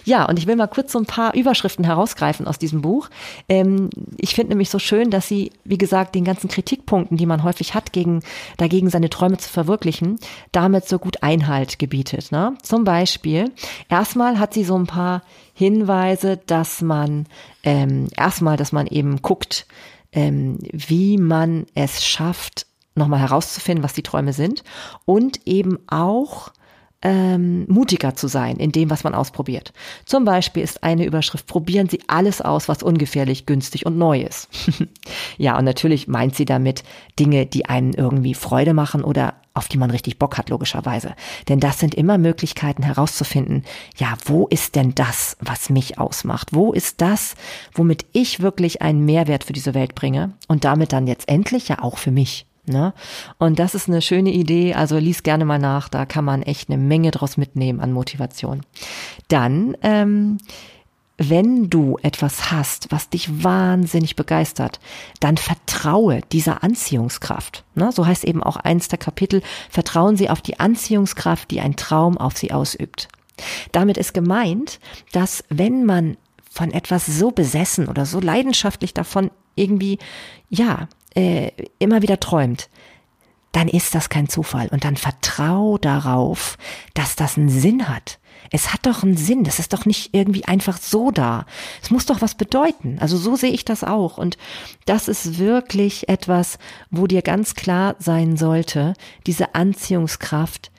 [0.04, 3.08] Ja, und ich will mal kurz so ein paar Überschriften herausgreifen aus diesem Buch.
[3.48, 7.42] Ähm, ich finde nämlich so schön, dass sie, wie gesagt, den ganzen Kritikpunkten, die man
[7.42, 8.22] häufig hat, gegen,
[8.58, 10.20] dagegen seine Träume zu verwirklichen,
[10.52, 12.30] damit so gut Einhalt gebietet.
[12.30, 12.54] Ne?
[12.62, 13.50] Zum Beispiel,
[13.88, 17.26] erstmal hat sie so ein paar Hinweise, dass man,
[17.64, 19.66] ähm, erstmal, dass man eben guckt,
[20.12, 22.65] ähm, wie man es schafft,
[22.96, 24.64] nochmal herauszufinden, was die Träume sind
[25.04, 26.52] und eben auch
[27.02, 29.72] ähm, mutiger zu sein in dem, was man ausprobiert.
[30.06, 34.48] Zum Beispiel ist eine Überschrift, probieren Sie alles aus, was ungefährlich, günstig und neu ist.
[35.38, 36.82] ja, und natürlich meint sie damit
[37.18, 41.14] Dinge, die einen irgendwie Freude machen oder auf die man richtig Bock hat, logischerweise.
[41.48, 43.64] Denn das sind immer Möglichkeiten herauszufinden,
[43.96, 46.48] ja, wo ist denn das, was mich ausmacht?
[46.52, 47.36] Wo ist das,
[47.72, 51.82] womit ich wirklich einen Mehrwert für diese Welt bringe und damit dann jetzt endlich ja
[51.82, 52.46] auch für mich?
[52.66, 52.92] Ne?
[53.38, 54.74] Und das ist eine schöne Idee.
[54.74, 55.88] Also lies gerne mal nach.
[55.88, 58.62] Da kann man echt eine Menge draus mitnehmen an Motivation.
[59.28, 60.38] Dann ähm,
[61.18, 64.80] wenn du etwas hast, was dich wahnsinnig begeistert,
[65.20, 67.64] dann vertraue dieser Anziehungskraft.
[67.74, 67.90] Ne?
[67.92, 72.18] So heißt eben auch eins der Kapitel, vertrauen Sie auf die Anziehungskraft, die ein Traum
[72.18, 73.08] auf Sie ausübt.
[73.72, 74.78] Damit ist gemeint,
[75.12, 76.16] dass wenn man
[76.50, 79.98] von etwas so besessen oder so leidenschaftlich davon irgendwie,
[80.48, 82.68] ja, äh, immer wieder träumt,
[83.52, 84.68] dann ist das kein Zufall.
[84.68, 86.58] Und dann vertrau darauf,
[86.94, 88.18] dass das einen Sinn hat.
[88.50, 89.44] Es hat doch einen Sinn.
[89.44, 91.46] Das ist doch nicht irgendwie einfach so da.
[91.82, 92.98] Es muss doch was bedeuten.
[93.00, 94.18] Also so sehe ich das auch.
[94.18, 94.36] Und
[94.84, 96.58] das ist wirklich etwas,
[96.90, 98.92] wo dir ganz klar sein sollte,
[99.26, 100.70] diese Anziehungskraft,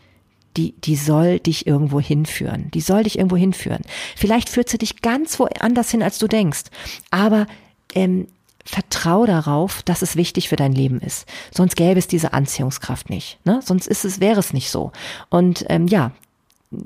[0.55, 2.69] die, die soll dich irgendwo hinführen.
[2.75, 3.81] Die soll dich irgendwo hinführen.
[4.15, 6.65] Vielleicht führt sie dich ganz woanders hin, als du denkst.
[7.11, 7.47] Aber
[7.95, 8.27] ähm,
[8.67, 11.27] vertrau darauf, dass es wichtig für dein Leben ist.
[11.51, 13.39] Sonst gäbe es diese Anziehungskraft nicht.
[13.45, 13.61] Ne?
[13.63, 14.91] Sonst ist es, wäre es nicht so.
[15.29, 16.11] Und ähm, ja,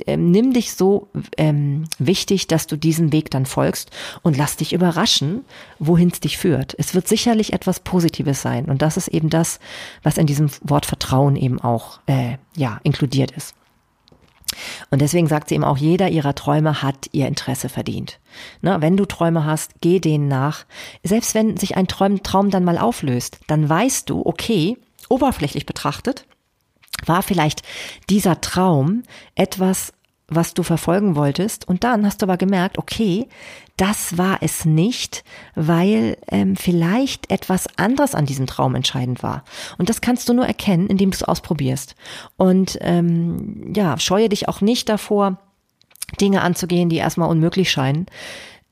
[0.06, 3.89] ähm, nimm dich so ähm, wichtig, dass du diesen Weg dann folgst
[4.22, 5.44] und lass dich überraschen,
[5.80, 6.76] wohin es dich führt.
[6.78, 9.60] Es wird sicherlich etwas Positives sein und das ist eben das,
[10.04, 13.56] was in diesem Wort Vertrauen eben auch äh, ja inkludiert ist.
[14.90, 18.20] Und deswegen sagt sie eben auch, jeder ihrer Träume hat ihr Interesse verdient.
[18.62, 20.66] Ne, wenn du Träume hast, geh denen nach.
[21.04, 24.78] Selbst wenn sich ein Traum, Traum dann mal auflöst, dann weißt du, okay,
[25.10, 26.26] oberflächlich betrachtet,
[27.06, 27.64] war vielleicht
[28.10, 29.04] dieser Traum
[29.36, 29.94] etwas,
[30.28, 33.28] was du verfolgen wolltest und dann hast du aber gemerkt, okay,
[33.82, 35.24] das war es nicht,
[35.56, 39.44] weil ähm, vielleicht etwas anderes an diesem Traum entscheidend war.
[39.80, 41.96] Und das kannst du nur erkennen, indem du es ausprobierst.
[42.38, 45.39] Und ähm, ja, scheue dich auch nicht davor,
[46.20, 48.06] Dinge anzugehen, die erstmal unmöglich scheinen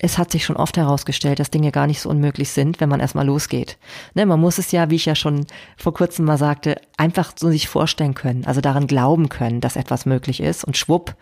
[0.01, 3.01] es hat sich schon oft herausgestellt, dass Dinge gar nicht so unmöglich sind, wenn man
[3.01, 3.77] erstmal losgeht.
[4.13, 5.45] Ne, man muss es ja, wie ich ja schon
[5.75, 10.05] vor kurzem mal sagte, einfach so sich vorstellen können, also daran glauben können, dass etwas
[10.05, 11.15] möglich ist und schwupp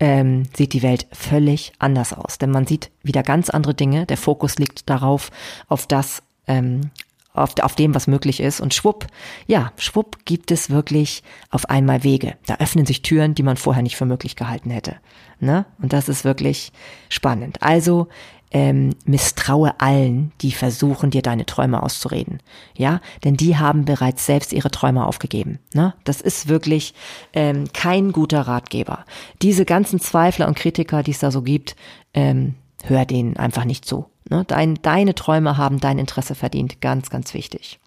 [0.00, 2.38] ähm, sieht die Welt völlig anders aus.
[2.38, 4.06] Denn man sieht wieder ganz andere Dinge.
[4.06, 5.30] Der Fokus liegt darauf,
[5.68, 6.90] auf das, ähm,
[7.34, 8.60] auf, auf dem, was möglich ist.
[8.60, 9.06] Und schwupp,
[9.46, 12.36] ja, schwupp gibt es wirklich auf einmal Wege.
[12.46, 14.96] Da öffnen sich Türen, die man vorher nicht für möglich gehalten hätte.
[15.40, 15.66] Ne?
[15.80, 16.72] Und das ist wirklich
[17.08, 17.62] spannend.
[17.62, 18.08] Also
[18.52, 22.40] ähm, misstraue allen, die versuchen, dir deine Träume auszureden.
[22.76, 25.58] Ja, denn die haben bereits selbst ihre Träume aufgegeben.
[25.74, 25.94] Ne?
[26.04, 26.94] Das ist wirklich
[27.32, 29.04] ähm, kein guter Ratgeber.
[29.40, 31.76] Diese ganzen Zweifler und Kritiker, die es da so gibt,
[32.14, 34.06] ähm, hör denen einfach nicht zu.
[34.28, 34.44] Ne?
[34.46, 36.80] Dein, deine Träume haben dein Interesse verdient.
[36.80, 37.78] Ganz, ganz wichtig.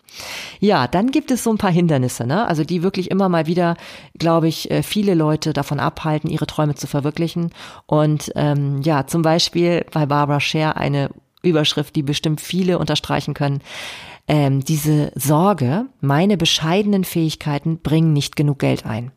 [0.60, 2.48] Ja, dann gibt es so ein paar Hindernisse, ne?
[2.48, 3.76] Also die wirklich immer mal wieder,
[4.18, 7.52] glaube ich, äh, viele Leute davon abhalten, ihre Träume zu verwirklichen.
[7.86, 11.10] Und ähm, ja, zum Beispiel bei Barbara Scher eine
[11.42, 13.62] Überschrift, die bestimmt viele unterstreichen können.
[14.28, 19.12] Ähm, diese Sorge, meine bescheidenen Fähigkeiten bringen nicht genug Geld ein.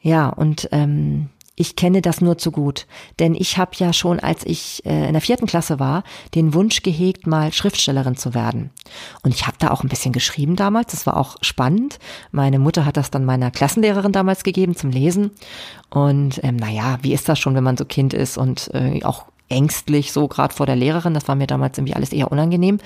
[0.00, 2.86] Ja, und ähm, ich kenne das nur zu gut,
[3.18, 6.82] denn ich habe ja schon, als ich äh, in der vierten Klasse war, den Wunsch
[6.82, 8.70] gehegt, mal Schriftstellerin zu werden.
[9.22, 11.98] Und ich habe da auch ein bisschen geschrieben damals, das war auch spannend.
[12.30, 15.30] Meine Mutter hat das dann meiner Klassenlehrerin damals gegeben zum Lesen.
[15.88, 19.24] Und ähm, naja, wie ist das schon, wenn man so Kind ist und äh, auch
[19.48, 22.80] ängstlich so gerade vor der Lehrerin, das war mir damals irgendwie alles eher unangenehm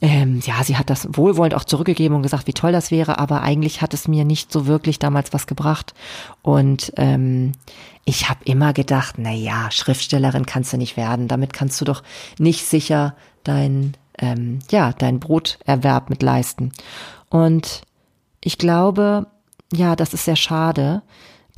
[0.00, 3.42] ähm, ja, sie hat das wohlwollend auch zurückgegeben und gesagt, wie toll das wäre, aber
[3.42, 5.92] eigentlich hat es mir nicht so wirklich damals was gebracht.
[6.42, 7.52] Und ähm,
[8.04, 12.02] ich habe immer gedacht, na ja, Schriftstellerin kannst du nicht werden, damit kannst du doch
[12.38, 16.72] nicht sicher dein ähm, ja dein Broterwerb mit leisten.
[17.28, 17.82] Und
[18.42, 19.26] ich glaube,
[19.72, 21.02] ja, das ist sehr schade,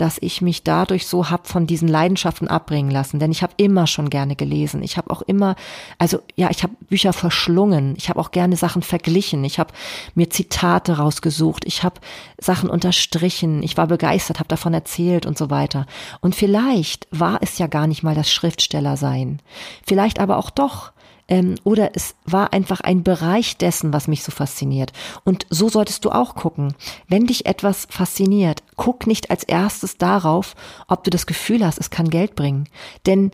[0.03, 3.21] dass ich mich dadurch so hab von diesen Leidenschaften abbringen lassen.
[3.21, 4.83] Denn ich habe immer schon gerne gelesen.
[4.83, 5.55] Ich habe auch immer,
[5.97, 7.95] also ja, ich habe Bücher verschlungen.
[7.97, 9.45] Ich habe auch gerne Sachen verglichen.
[9.45, 9.73] Ich habe
[10.17, 11.65] mir Zitate rausgesucht.
[11.67, 12.01] Ich habe
[12.37, 13.63] Sachen unterstrichen.
[13.63, 15.87] Ich war begeistert, habe davon erzählt und so weiter.
[16.21, 19.41] Und vielleicht war es ja gar nicht mal das Schriftsteller sein.
[19.87, 20.92] Vielleicht aber auch doch
[21.29, 24.93] ähm, oder es war einfach ein Bereich dessen, was mich so fasziniert.
[25.25, 26.75] Und so solltest du auch gucken.
[27.09, 30.55] Wenn dich etwas fasziniert, guck nicht als erstes darauf,
[30.89, 32.69] ob du das Gefühl hast, es kann Geld bringen.
[33.07, 33.31] Denn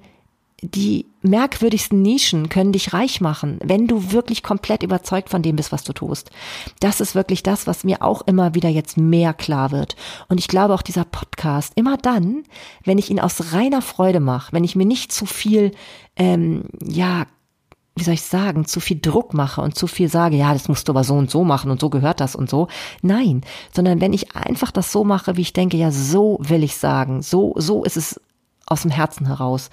[0.61, 5.70] die merkwürdigsten Nischen können dich reich machen, wenn du wirklich komplett überzeugt von dem bist,
[5.70, 6.31] was du tust.
[6.81, 9.94] Das ist wirklich das, was mir auch immer wieder jetzt mehr klar wird.
[10.29, 12.42] Und ich glaube auch dieser Podcast, immer dann,
[12.85, 15.72] wenn ich ihn aus reiner Freude mache, wenn ich mir nicht zu viel,
[16.16, 17.26] ähm, ja,
[17.99, 20.88] wie soll ich sagen, zu viel Druck mache und zu viel sage, ja, das musst
[20.88, 22.68] du aber so und so machen und so gehört das und so.
[23.03, 23.42] Nein,
[23.72, 27.22] sondern wenn ich einfach das so mache, wie ich denke, ja, so will ich sagen,
[27.22, 28.20] so, so ist es
[28.66, 29.70] aus dem Herzen heraus,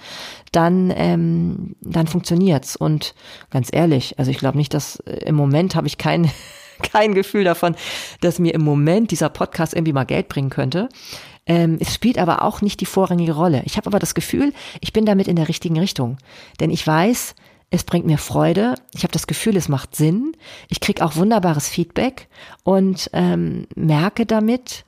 [0.52, 2.76] dann, ähm, dann funktioniert's.
[2.76, 3.14] Und
[3.50, 6.30] ganz ehrlich, also ich glaube nicht, dass äh, im Moment habe ich kein,
[6.82, 7.76] kein Gefühl davon,
[8.20, 10.88] dass mir im Moment dieser Podcast irgendwie mal Geld bringen könnte.
[11.46, 13.62] Ähm, es spielt aber auch nicht die vorrangige Rolle.
[13.64, 16.18] Ich habe aber das Gefühl, ich bin damit in der richtigen Richtung.
[16.58, 17.34] Denn ich weiß,
[17.70, 20.36] es bringt mir Freude, ich habe das Gefühl, es macht Sinn,
[20.68, 22.28] ich kriege auch wunderbares Feedback
[22.62, 24.84] und ähm, merke damit,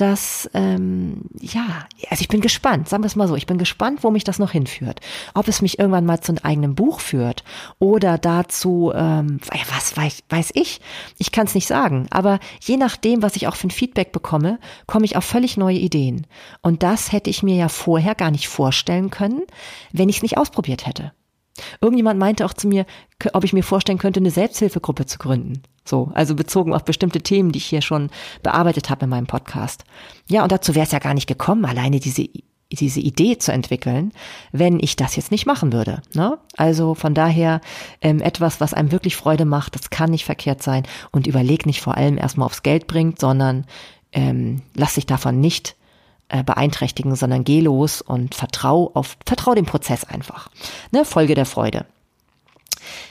[0.00, 4.02] dass, ähm, ja, also ich bin gespannt, sagen wir es mal so, ich bin gespannt,
[4.02, 5.00] wo mich das noch hinführt.
[5.34, 7.44] Ob es mich irgendwann mal zu einem eigenen Buch führt
[7.78, 9.40] oder dazu, ähm,
[9.74, 10.80] was weiß, weiß ich,
[11.18, 14.58] ich kann es nicht sagen, aber je nachdem, was ich auch für ein Feedback bekomme,
[14.86, 16.26] komme ich auf völlig neue Ideen.
[16.62, 19.42] Und das hätte ich mir ja vorher gar nicht vorstellen können,
[19.92, 21.12] wenn ich es nicht ausprobiert hätte.
[21.80, 22.86] Irgendjemand meinte auch zu mir,
[23.32, 25.62] ob ich mir vorstellen könnte, eine Selbsthilfegruppe zu gründen.
[25.84, 28.10] So, also bezogen auf bestimmte Themen, die ich hier schon
[28.42, 29.84] bearbeitet habe in meinem Podcast.
[30.28, 32.28] Ja, und dazu wäre es ja gar nicht gekommen, alleine diese
[32.72, 34.12] diese Idee zu entwickeln,
[34.52, 36.02] wenn ich das jetzt nicht machen würde.
[36.14, 36.38] Ne?
[36.56, 37.60] Also von daher
[38.00, 41.80] ähm, etwas, was einem wirklich Freude macht, das kann nicht verkehrt sein und überleg nicht
[41.80, 43.66] vor allem erstmal aufs Geld bringt, sondern
[44.12, 45.74] ähm, lass dich davon nicht
[46.30, 50.48] äh, beeinträchtigen, sondern geh los und vertrau auf, vertrau dem Prozess einfach.
[50.92, 51.04] Ne?
[51.04, 51.86] Folge der Freude.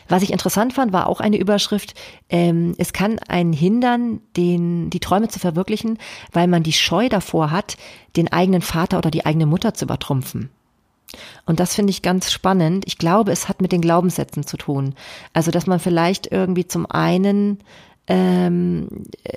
[0.07, 1.93] Was ich interessant fand, war auch eine Überschrift,
[2.29, 5.99] ähm, es kann einen hindern, den, die Träume zu verwirklichen,
[6.31, 7.77] weil man die Scheu davor hat,
[8.15, 10.49] den eigenen Vater oder die eigene Mutter zu übertrumpfen.
[11.45, 12.83] Und das finde ich ganz spannend.
[12.87, 14.93] Ich glaube, es hat mit den Glaubenssätzen zu tun.
[15.33, 17.59] Also, dass man vielleicht irgendwie zum einen
[18.09, 18.87] ähm,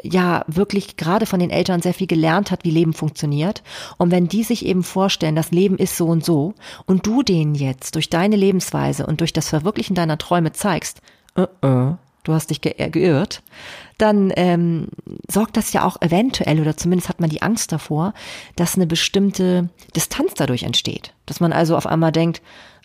[0.03, 3.63] ja wirklich gerade von den Eltern sehr viel gelernt hat, wie Leben funktioniert.
[3.99, 6.55] Und wenn die sich eben vorstellen, das Leben ist so und so,
[6.87, 11.03] und du denen jetzt durch deine Lebensweise und durch das Verwirklichen deiner Träume zeigst,
[11.39, 13.43] uh -uh, du hast dich ge geirrt,
[13.99, 14.89] dann ähm,
[15.29, 18.15] sorgt das ja auch eventuell, oder zumindest hat man die Angst davor,
[18.57, 21.13] dass eine bestimmte Distanz dadurch entsteht.
[21.27, 22.41] Dass man also auf einmal denkt,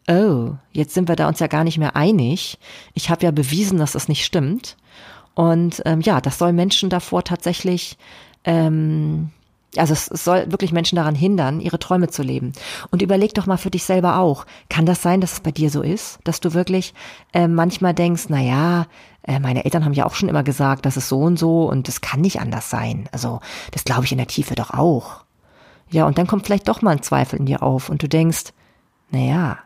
[0.09, 2.59] oh, jetzt sind wir da uns ja gar nicht mehr einig.
[2.93, 4.75] Ich habe ja bewiesen, dass das nicht stimmt.
[5.37, 7.95] Und ähm, ja, das soll Menschen davor tatsächlich,
[8.43, 9.29] ähm,
[9.75, 12.53] also es, es soll wirklich Menschen daran hindern, ihre Träume zu leben.
[12.89, 15.69] Und überleg doch mal für dich selber auch, kann das sein, dass es bei dir
[15.69, 16.95] so ist, dass du wirklich
[17.33, 18.87] äh, manchmal denkst, na ja,
[19.21, 21.87] äh, meine Eltern haben ja auch schon immer gesagt, das ist so und so und
[21.87, 23.07] das kann nicht anders sein.
[23.11, 23.39] Also
[23.73, 25.23] das glaube ich in der Tiefe doch auch.
[25.91, 28.53] Ja, und dann kommt vielleicht doch mal ein Zweifel in dir auf und du denkst,
[29.11, 29.57] na ja,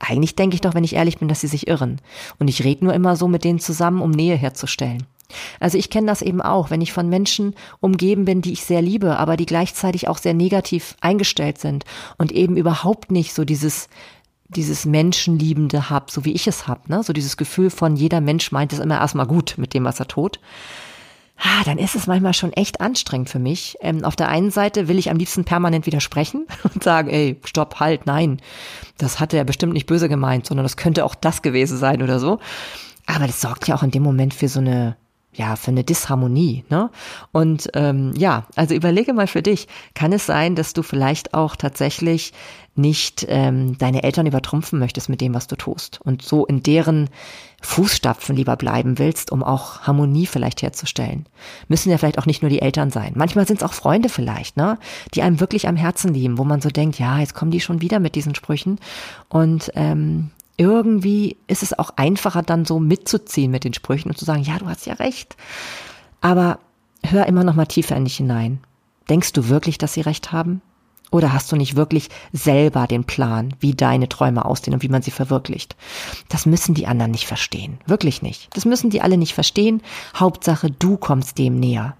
[0.00, 2.02] eigentlich denke ich doch, wenn ich ehrlich bin, dass sie sich irren.
[2.38, 5.06] Und ich rede nur immer so mit denen zusammen, um Nähe herzustellen.
[5.60, 8.82] Also ich kenne das eben auch, wenn ich von Menschen umgeben bin, die ich sehr
[8.82, 11.84] liebe, aber die gleichzeitig auch sehr negativ eingestellt sind
[12.18, 13.88] und eben überhaupt nicht so dieses
[14.48, 17.02] dieses Menschenliebende hab, so wie ich es hab, ne?
[17.02, 20.06] So dieses Gefühl von jeder Mensch meint es immer erstmal gut mit dem, was er
[20.06, 20.38] tut.
[21.36, 23.76] Ah, dann ist es manchmal schon echt anstrengend für mich.
[23.80, 27.80] Ähm, auf der einen Seite will ich am liebsten permanent widersprechen und sagen, ey, stopp,
[27.80, 28.40] halt, nein,
[28.98, 32.20] das hatte er bestimmt nicht böse gemeint, sondern das könnte auch das gewesen sein oder
[32.20, 32.38] so.
[33.06, 34.96] Aber das sorgt ja auch in dem Moment für so eine
[35.34, 36.64] ja, für eine Disharmonie.
[36.70, 36.90] Ne?
[37.32, 41.56] Und ähm, ja, also überlege mal für dich, kann es sein, dass du vielleicht auch
[41.56, 42.32] tatsächlich
[42.76, 47.08] nicht ähm, deine Eltern übertrumpfen möchtest mit dem, was du tust und so in deren
[47.62, 51.26] Fußstapfen lieber bleiben willst, um auch Harmonie vielleicht herzustellen.
[51.68, 53.12] Müssen ja vielleicht auch nicht nur die Eltern sein.
[53.14, 54.78] Manchmal sind es auch Freunde vielleicht, ne,
[55.14, 57.80] die einem wirklich am Herzen lieben, wo man so denkt, ja, jetzt kommen die schon
[57.80, 58.78] wieder mit diesen Sprüchen
[59.28, 64.24] und ähm, irgendwie ist es auch einfacher, dann so mitzuziehen mit den Sprüchen und zu
[64.24, 65.36] sagen, ja, du hast ja recht.
[66.20, 66.58] Aber
[67.02, 68.60] hör immer noch mal tiefer in dich hinein.
[69.08, 70.62] Denkst du wirklich, dass sie recht haben?
[71.10, 75.02] Oder hast du nicht wirklich selber den Plan, wie deine Träume aussehen und wie man
[75.02, 75.76] sie verwirklicht?
[76.28, 77.78] Das müssen die anderen nicht verstehen.
[77.86, 78.48] Wirklich nicht.
[78.56, 79.82] Das müssen die alle nicht verstehen.
[80.16, 81.96] Hauptsache, du kommst dem näher.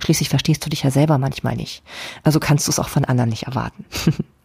[0.00, 1.82] Schließlich verstehst du dich ja selber manchmal nicht.
[2.24, 3.84] Also kannst du es auch von anderen nicht erwarten.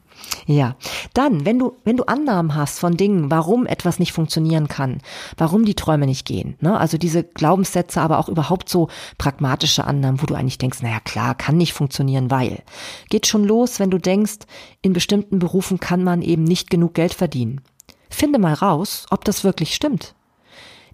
[0.48, 0.76] Ja,
[1.14, 5.02] dann, wenn du, wenn du Annahmen hast von Dingen, warum etwas nicht funktionieren kann,
[5.38, 6.80] warum die Träume nicht gehen, ne?
[6.80, 11.36] also diese Glaubenssätze, aber auch überhaupt so pragmatische Annahmen, wo du eigentlich denkst, naja klar,
[11.36, 12.64] kann nicht funktionieren, weil.
[13.10, 14.40] Geht schon los, wenn du denkst,
[14.82, 17.62] in bestimmten Berufen kann man eben nicht genug Geld verdienen.
[18.10, 20.16] Finde mal raus, ob das wirklich stimmt.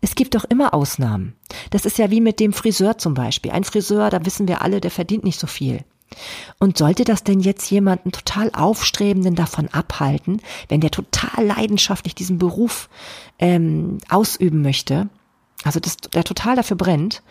[0.02, 1.36] Es gibt doch immer Ausnahmen.
[1.72, 3.52] Das ist ja wie mit dem Friseur zum Beispiel.
[3.52, 5.84] Ein Friseur, da wissen wir alle, der verdient nicht so viel.
[6.60, 12.38] Und sollte das denn jetzt jemanden total Aufstrebenden davon abhalten, wenn der total leidenschaftlich diesen
[12.38, 12.90] Beruf
[13.40, 15.10] ähm, ausüben möchte,
[15.64, 17.24] also das, der total dafür brennt,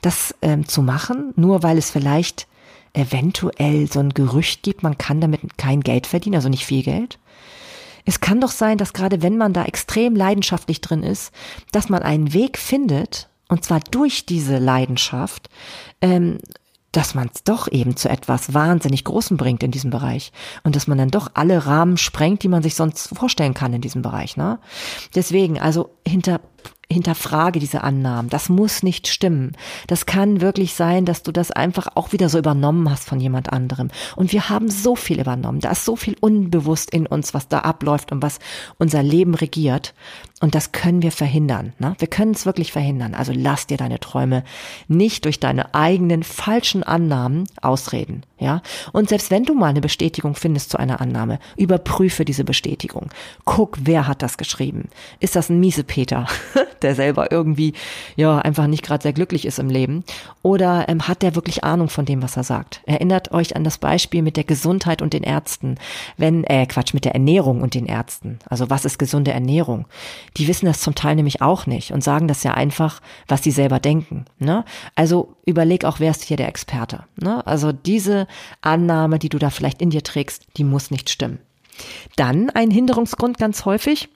[0.00, 2.46] das ähm, zu machen, nur weil es vielleicht
[2.94, 7.18] eventuell so ein Gerücht gibt, man kann damit kein Geld verdienen, also nicht viel Geld?
[8.04, 11.32] Es kann doch sein, dass gerade wenn man da extrem leidenschaftlich drin ist,
[11.70, 15.48] dass man einen Weg findet, und zwar durch diese Leidenschaft,
[16.00, 16.38] ähm,
[16.92, 20.30] dass man es doch eben zu etwas wahnsinnig Großem bringt in diesem Bereich
[20.62, 23.80] und dass man dann doch alle Rahmen sprengt, die man sich sonst vorstellen kann in
[23.80, 24.36] diesem Bereich.
[24.36, 24.58] Ne?
[25.14, 26.40] Deswegen, also hinter,
[26.92, 28.28] hinterfrage diese Annahmen.
[28.28, 29.52] Das muss nicht stimmen.
[29.86, 33.52] Das kann wirklich sein, dass du das einfach auch wieder so übernommen hast von jemand
[33.52, 33.88] anderem.
[34.14, 35.60] Und wir haben so viel übernommen.
[35.60, 38.38] Da ist so viel unbewusst in uns, was da abläuft und was
[38.78, 39.94] unser Leben regiert.
[40.40, 41.72] Und das können wir verhindern.
[41.78, 41.94] Ne?
[41.98, 43.14] Wir können es wirklich verhindern.
[43.14, 44.42] Also lass dir deine Träume
[44.88, 48.24] nicht durch deine eigenen falschen Annahmen ausreden.
[48.40, 48.60] Ja?
[48.92, 53.10] Und selbst wenn du mal eine Bestätigung findest zu einer Annahme, überprüfe diese Bestätigung.
[53.44, 54.88] Guck, wer hat das geschrieben?
[55.20, 56.26] Ist das ein Miesepeter,
[56.82, 57.74] der selber irgendwie
[58.16, 60.04] ja einfach nicht gerade sehr glücklich ist im Leben?
[60.42, 62.80] Oder ähm, hat der wirklich Ahnung von dem, was er sagt?
[62.86, 65.76] Erinnert euch an das Beispiel mit der Gesundheit und den Ärzten.
[66.16, 68.38] Wenn, äh, Quatsch, mit der Ernährung und den Ärzten.
[68.48, 69.86] Also was ist gesunde Ernährung?
[70.36, 73.50] die wissen das zum Teil nämlich auch nicht und sagen das ja einfach, was sie
[73.50, 74.24] selber denken.
[74.38, 74.64] Ne?
[74.94, 77.04] Also überleg auch, wer ist hier der Experte.
[77.16, 77.46] Ne?
[77.46, 78.26] Also diese
[78.60, 81.38] Annahme, die du da vielleicht in dir trägst, die muss nicht stimmen.
[82.16, 84.08] Dann ein Hinderungsgrund ganz häufig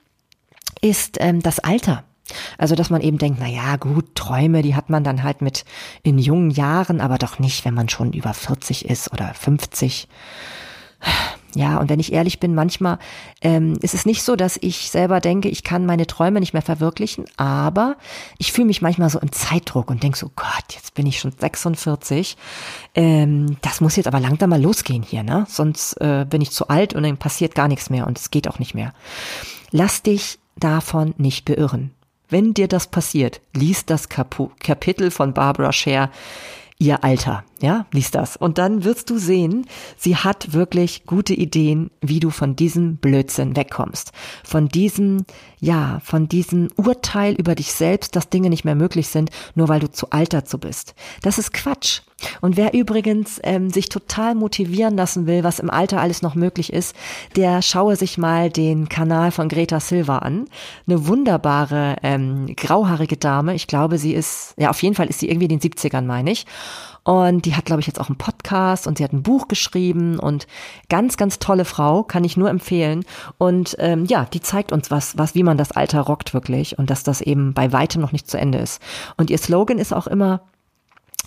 [0.81, 2.05] ist ähm, das Alter.
[2.59, 5.65] Also, dass man eben denkt, na ja, gut, Träume, die hat man dann halt mit
[6.03, 10.09] in jungen Jahren, aber doch nicht, wenn man schon über 40 ist oder 50.
[11.55, 12.99] Ja, und wenn ich ehrlich bin, manchmal
[13.41, 16.61] ähm, ist es nicht so, dass ich selber denke, ich kann meine Träume nicht mehr
[16.61, 17.97] verwirklichen, aber
[18.37, 21.33] ich fühle mich manchmal so im Zeitdruck und denke so, Gott, jetzt bin ich schon
[21.33, 22.37] 46.
[22.95, 25.47] Ähm, das muss jetzt aber langsam mal losgehen hier, ne?
[25.49, 28.49] Sonst äh, bin ich zu alt und dann passiert gar nichts mehr und es geht
[28.49, 28.93] auch nicht mehr.
[29.71, 31.96] Lass dich davon nicht beirren.
[32.29, 36.11] Wenn dir das passiert, lies das Kapitel von Barbara Scher
[36.79, 37.45] ihr Alter.
[37.63, 38.37] Ja, lies das.
[38.37, 43.57] Und dann wirst du sehen, sie hat wirklich gute Ideen, wie du von diesem Blödsinn
[43.57, 44.13] wegkommst.
[44.45, 45.25] Von diesem,
[45.59, 49.81] ja, von diesem Urteil über dich selbst, dass Dinge nicht mehr möglich sind, nur weil
[49.81, 50.95] du zu alt dazu bist.
[51.23, 52.03] Das ist Quatsch.
[52.43, 56.73] Und wer übrigens ähm, sich total motivieren lassen will, was im Alter alles noch möglich
[56.73, 56.95] ist,
[57.37, 60.47] der schaue sich mal den Kanal von Greta Silva an.
[60.87, 63.55] Eine wunderbare, ähm, grauhaarige Dame.
[63.55, 66.33] Ich glaube, sie ist, ja, auf jeden Fall ist sie irgendwie in den 70ern, meine
[66.33, 66.47] ich.
[67.07, 70.19] Und die hat, glaube ich, jetzt auch einen Podcast und sie hat ein Buch geschrieben
[70.19, 70.49] und
[70.89, 73.05] ganz, ganz tolle Frau, kann ich nur empfehlen.
[73.39, 76.91] Und ähm, ja, die zeigt uns was, was, wie man das Alter rockt wirklich und
[76.91, 78.83] dass das eben bei weitem noch nicht zu Ende ist.
[79.17, 80.41] Und ihr Slogan ist auch immer,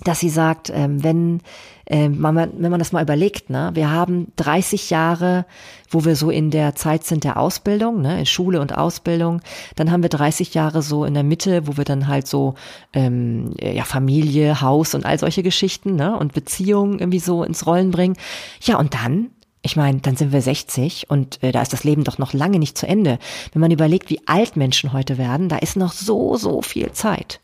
[0.04, 1.42] dass sie sagt, ähm, wenn,
[1.86, 5.46] äh, man, wenn man das mal überlegt, ne, wir haben 30 Jahre,
[5.90, 9.42] wo wir so in der Zeit sind der Ausbildung, ne, in Schule und Ausbildung,
[9.76, 12.56] dann haben wir 30 Jahre so in der Mitte, wo wir dann halt so
[12.94, 17.92] ähm, ja Familie, Haus und all solche Geschichten, ne, und Beziehungen irgendwie so ins Rollen
[17.92, 18.16] bringen.
[18.62, 19.32] Ja, und dann
[19.62, 22.60] ich meine, dann sind wir 60 und äh, da ist das Leben doch noch lange
[22.60, 23.20] nicht zu Ende.
[23.52, 27.42] Wenn man überlegt, wie alt Menschen heute werden, da ist noch so, so viel Zeit.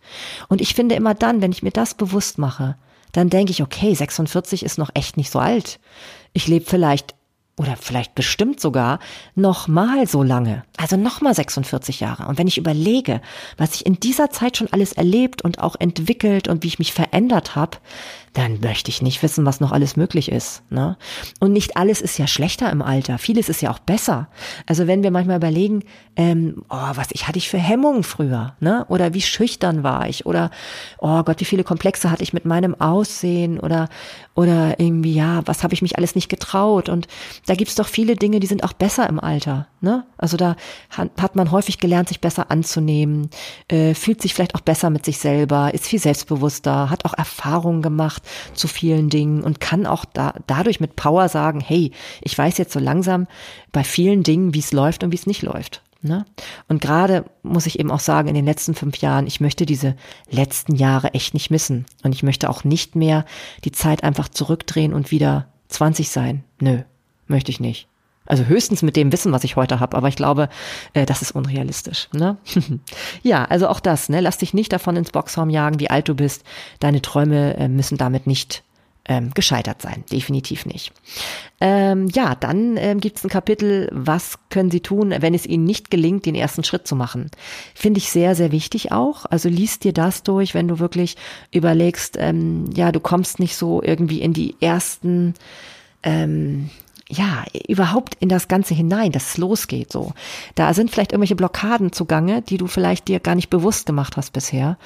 [0.47, 2.78] Und ich finde immer dann, wenn ich mir das bewusst mache,
[3.11, 5.80] dann denke ich, okay, 46 ist noch echt nicht so alt.
[6.34, 7.16] Ich lebe vielleicht
[7.57, 8.99] oder vielleicht bestimmt sogar
[9.34, 12.28] noch mal so lange, also noch mal 46 Jahre.
[12.28, 13.22] Und wenn ich überlege,
[13.57, 16.93] was ich in dieser Zeit schon alles erlebt und auch entwickelt und wie ich mich
[16.93, 17.78] verändert habe,
[18.36, 20.61] dann möchte ich nicht wissen, was noch alles möglich ist.
[20.69, 20.97] Ne?
[21.39, 23.17] Und nicht alles ist ja schlechter im Alter.
[23.17, 24.27] Vieles ist ja auch besser.
[24.65, 25.83] Also wenn wir manchmal überlegen,
[26.17, 28.86] ähm, oh, was ich hatte ich für Hemmungen früher, ne?
[28.89, 30.25] Oder wie schüchtern war ich?
[30.25, 30.51] Oder
[30.99, 33.59] oh Gott, wie viele Komplexe hatte ich mit meinem Aussehen?
[33.59, 33.88] Oder
[34.36, 36.89] oder irgendwie ja, was habe ich mich alles nicht getraut?
[36.89, 37.07] Und
[37.45, 39.67] da gibt's doch viele Dinge, die sind auch besser im Alter.
[39.79, 40.03] Ne?
[40.17, 40.57] Also da
[40.91, 43.29] hat man häufig gelernt, sich besser anzunehmen,
[43.69, 47.81] äh, fühlt sich vielleicht auch besser mit sich selber, ist viel selbstbewusster, hat auch Erfahrungen
[47.81, 48.23] gemacht
[48.53, 52.73] zu vielen Dingen und kann auch da, dadurch mit Power sagen, hey, ich weiß jetzt
[52.73, 53.28] so langsam
[53.71, 55.82] bei vielen Dingen, wie es läuft und wie es nicht läuft.
[56.01, 56.26] Ne?
[56.67, 59.95] Und gerade muss ich eben auch sagen, in den letzten fünf Jahren, ich möchte diese
[60.30, 61.86] letzten Jahre echt nicht missen.
[62.03, 63.26] Und ich möchte auch nicht mehr
[63.63, 66.43] die Zeit einfach zurückdrehen und wieder 20 sein.
[66.59, 66.82] Nö,
[67.28, 67.88] möchte ich nicht.
[68.26, 70.49] Also höchstens mit dem Wissen, was ich heute habe, aber ich glaube,
[70.93, 72.09] äh, das ist unrealistisch.
[72.13, 72.38] Ne?
[73.23, 74.19] ja, also auch das, ne?
[74.19, 76.43] Lass dich nicht davon ins Boxhorn jagen, wie alt du bist.
[76.80, 78.63] Deine Träume äh, müssen damit nicht
[79.07, 80.03] ähm, gescheitert sein.
[80.11, 80.91] Definitiv nicht.
[81.61, 85.63] Ähm, ja, dann ähm, gibt es ein Kapitel, was können Sie tun, wenn es Ihnen
[85.63, 87.30] nicht gelingt, den ersten Schritt zu machen.
[87.76, 89.26] Finde ich sehr, sehr wichtig auch.
[89.26, 91.17] Also liest dir das durch, wenn du wirklich
[91.51, 95.36] überlegst, ähm, ja, du kommst nicht so irgendwie in die ersten
[96.01, 96.71] ähm,
[97.07, 100.13] ja, überhaupt in das Ganze hinein, dass es losgeht so.
[100.55, 104.33] Da sind vielleicht irgendwelche Blockaden zugange, die du vielleicht dir gar nicht bewusst gemacht hast
[104.33, 104.77] bisher.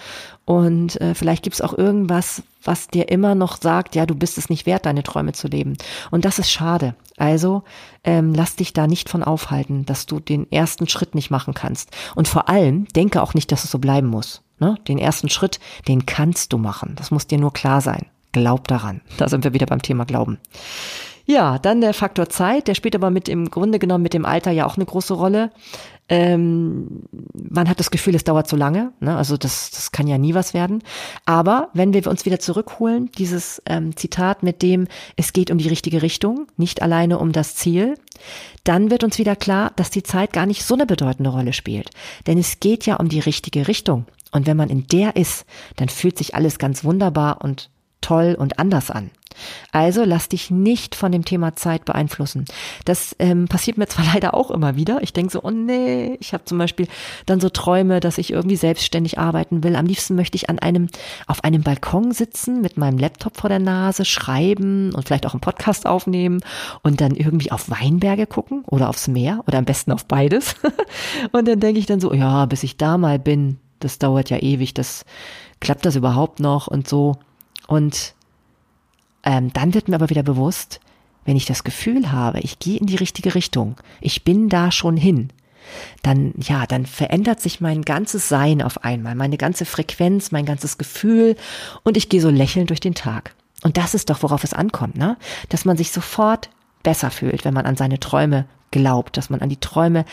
[0.43, 4.49] Und äh, vielleicht gibt's auch irgendwas, was dir immer noch sagt, ja, du bist es
[4.49, 5.77] nicht wert, deine Träume zu leben.
[6.11, 6.93] Und das ist schade.
[7.15, 7.63] Also
[8.03, 11.91] ähm, lass dich da nicht von aufhalten, dass du den ersten Schritt nicht machen kannst.
[12.15, 14.41] Und vor allem denke auch nicht, dass es so bleiben muss.
[14.59, 14.75] Ne?
[14.89, 16.95] Den ersten Schritt, den kannst du machen.
[16.97, 18.07] Das muss dir nur klar sein.
[18.33, 19.01] Glaub daran.
[19.17, 20.37] Da sind wir wieder beim Thema Glauben.
[21.29, 24.49] Ja, dann der Faktor Zeit, der spielt aber mit im Grunde genommen mit dem Alter
[24.49, 25.51] ja auch eine große Rolle.
[26.09, 28.93] Ähm, man hat das Gefühl, es dauert zu lange.
[28.99, 29.15] Ne?
[29.15, 30.81] Also das, das kann ja nie was werden.
[31.25, 35.67] Aber wenn wir uns wieder zurückholen, dieses ähm, Zitat mit dem, es geht um die
[35.67, 37.93] richtige Richtung, nicht alleine um das Ziel,
[38.63, 41.91] dann wird uns wieder klar, dass die Zeit gar nicht so eine bedeutende Rolle spielt.
[42.25, 44.07] Denn es geht ja um die richtige Richtung.
[44.31, 47.69] Und wenn man in der ist, dann fühlt sich alles ganz wunderbar und
[48.01, 49.11] toll und anders an.
[49.71, 52.45] Also lass dich nicht von dem Thema Zeit beeinflussen.
[52.85, 55.01] Das ähm, passiert mir zwar leider auch immer wieder.
[55.01, 56.87] Ich denke so, oh nee, ich habe zum Beispiel
[57.25, 59.75] dann so Träume, dass ich irgendwie selbstständig arbeiten will.
[59.75, 60.87] Am liebsten möchte ich an einem,
[61.27, 65.41] auf einem Balkon sitzen, mit meinem Laptop vor der Nase, schreiben und vielleicht auch einen
[65.41, 66.41] Podcast aufnehmen
[66.83, 70.55] und dann irgendwie auf Weinberge gucken oder aufs Meer oder am besten auf beides.
[71.31, 74.37] und dann denke ich dann so, ja, bis ich da mal bin, das dauert ja
[74.37, 75.05] ewig, das
[75.61, 77.17] klappt das überhaupt noch und so.
[77.69, 78.15] Und
[79.23, 80.79] ähm, dann wird mir aber wieder bewusst,
[81.23, 84.97] wenn ich das Gefühl habe, ich gehe in die richtige Richtung, ich bin da schon
[84.97, 85.29] hin,
[86.01, 90.79] dann, ja, dann verändert sich mein ganzes Sein auf einmal, meine ganze Frequenz, mein ganzes
[90.79, 91.35] Gefühl
[91.83, 93.35] und ich gehe so lächelnd durch den Tag.
[93.61, 95.15] Und das ist doch, worauf es ankommt, ne?
[95.49, 96.49] Dass man sich sofort
[96.81, 100.05] besser fühlt, wenn man an seine Träume glaubt, dass man an die Träume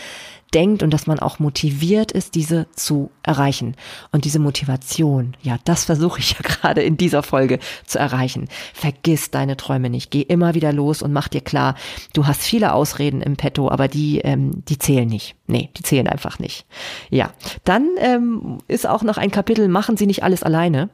[0.54, 3.74] denkt und dass man auch motiviert ist, diese zu erreichen.
[4.12, 8.48] Und diese Motivation, ja, das versuche ich ja gerade in dieser Folge zu erreichen.
[8.74, 10.10] Vergiss deine Träume nicht.
[10.10, 11.74] Geh immer wieder los und mach dir klar,
[12.12, 15.36] du hast viele Ausreden im Petto, aber die, ähm, die zählen nicht.
[15.46, 16.66] Nee, die zählen einfach nicht.
[17.10, 17.32] Ja,
[17.64, 20.90] dann ähm, ist auch noch ein Kapitel, machen Sie nicht alles alleine.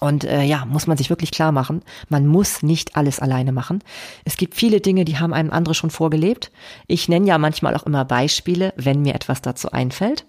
[0.00, 3.82] Und äh, ja, muss man sich wirklich klar machen, man muss nicht alles alleine machen.
[4.24, 6.52] Es gibt viele Dinge, die haben einem andere schon vorgelebt.
[6.86, 10.24] Ich nenne ja manchmal auch immer Beispiele, wenn mir etwas dazu einfällt.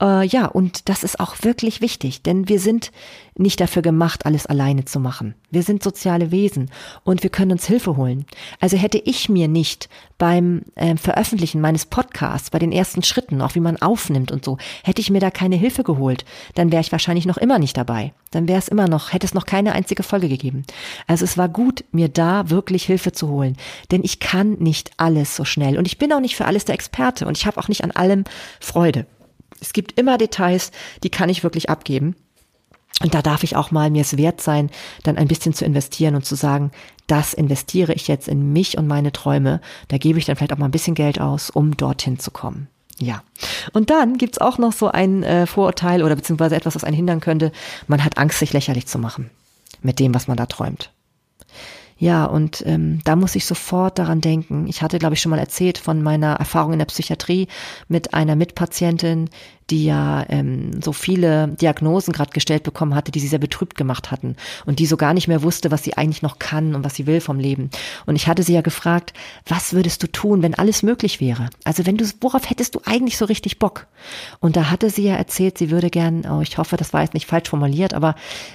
[0.00, 2.92] Äh, ja, und das ist auch wirklich wichtig, denn wir sind
[3.36, 5.34] nicht dafür gemacht, alles alleine zu machen.
[5.50, 6.70] Wir sind soziale Wesen
[7.04, 8.26] und wir können uns Hilfe holen.
[8.60, 9.88] Also hätte ich mir nicht
[10.18, 14.58] beim äh, Veröffentlichen meines Podcasts, bei den ersten Schritten, auch wie man aufnimmt und so,
[14.82, 18.12] hätte ich mir da keine Hilfe geholt, dann wäre ich wahrscheinlich noch immer nicht dabei.
[18.30, 20.64] Dann wäre es immer noch, hätte es noch keine einzige Folge gegeben.
[21.06, 23.56] Also es war gut, mir da wirklich Hilfe zu holen,
[23.90, 26.74] denn ich kann nicht alles so schnell und ich bin auch nicht für alles der
[26.74, 28.24] Experte und ich habe auch nicht an allem
[28.60, 29.06] Freude.
[29.60, 30.70] Es gibt immer Details,
[31.02, 32.14] die kann ich wirklich abgeben.
[33.02, 34.70] Und da darf ich auch mal mir es wert sein,
[35.04, 36.72] dann ein bisschen zu investieren und zu sagen,
[37.06, 39.60] das investiere ich jetzt in mich und meine Träume.
[39.86, 42.68] Da gebe ich dann vielleicht auch mal ein bisschen Geld aus, um dorthin zu kommen.
[43.00, 43.22] Ja.
[43.72, 47.20] Und dann gibt's auch noch so ein äh, Vorurteil oder beziehungsweise etwas, was einen hindern
[47.20, 47.52] könnte.
[47.86, 49.30] Man hat Angst, sich lächerlich zu machen
[49.82, 50.90] mit dem, was man da träumt.
[52.00, 54.68] Ja, und ähm, da muss ich sofort daran denken.
[54.68, 57.48] Ich hatte, glaube ich, schon mal erzählt von meiner Erfahrung in der Psychiatrie
[57.88, 59.28] mit einer Mitpatientin,
[59.70, 64.10] die ja ähm, so viele Diagnosen gerade gestellt bekommen hatte, die sie sehr betrübt gemacht
[64.10, 66.94] hatten und die so gar nicht mehr wusste, was sie eigentlich noch kann und was
[66.94, 67.70] sie will vom Leben.
[68.06, 69.12] Und ich hatte sie ja gefragt,
[69.46, 71.50] was würdest du tun, wenn alles möglich wäre?
[71.64, 73.86] Also wenn du, worauf hättest du eigentlich so richtig Bock?
[74.40, 77.14] Und da hatte sie ja erzählt, sie würde gern, oh, ich hoffe, das war jetzt
[77.14, 78.14] nicht falsch formuliert, aber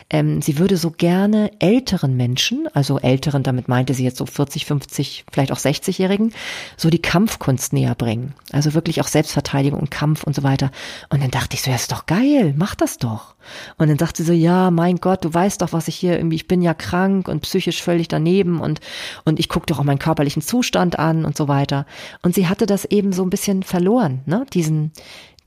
[0.09, 4.65] ähm, sie würde so gerne älteren Menschen, also älteren, damit meinte sie jetzt so 40,
[4.65, 6.33] 50, vielleicht auch 60-Jährigen,
[6.77, 8.33] so die Kampfkunst näher bringen.
[8.51, 10.71] Also wirklich auch Selbstverteidigung und Kampf und so weiter.
[11.09, 13.35] Und dann dachte ich so, ja, ist doch geil, mach das doch.
[13.77, 16.35] Und dann sagte sie so, ja, mein Gott, du weißt doch, was ich hier irgendwie,
[16.35, 18.79] ich bin ja krank und psychisch völlig daneben und,
[19.25, 21.85] und ich gucke doch auch meinen körperlichen Zustand an und so weiter.
[22.21, 24.91] Und sie hatte das eben so ein bisschen verloren, ne, diesen,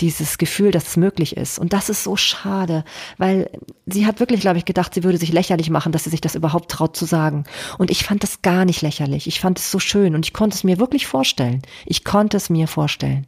[0.00, 1.58] dieses Gefühl, dass es möglich ist.
[1.58, 2.84] Und das ist so schade,
[3.16, 3.50] weil
[3.86, 6.34] sie hat wirklich, glaube ich, gedacht, sie würde sich lächerlich machen, dass sie sich das
[6.34, 7.44] überhaupt traut zu sagen.
[7.78, 9.26] Und ich fand das gar nicht lächerlich.
[9.26, 11.62] Ich fand es so schön und ich konnte es mir wirklich vorstellen.
[11.86, 13.26] Ich konnte es mir vorstellen.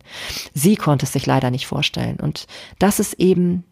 [0.52, 2.20] Sie konnte es sich leider nicht vorstellen.
[2.20, 2.46] Und
[2.78, 3.64] das ist eben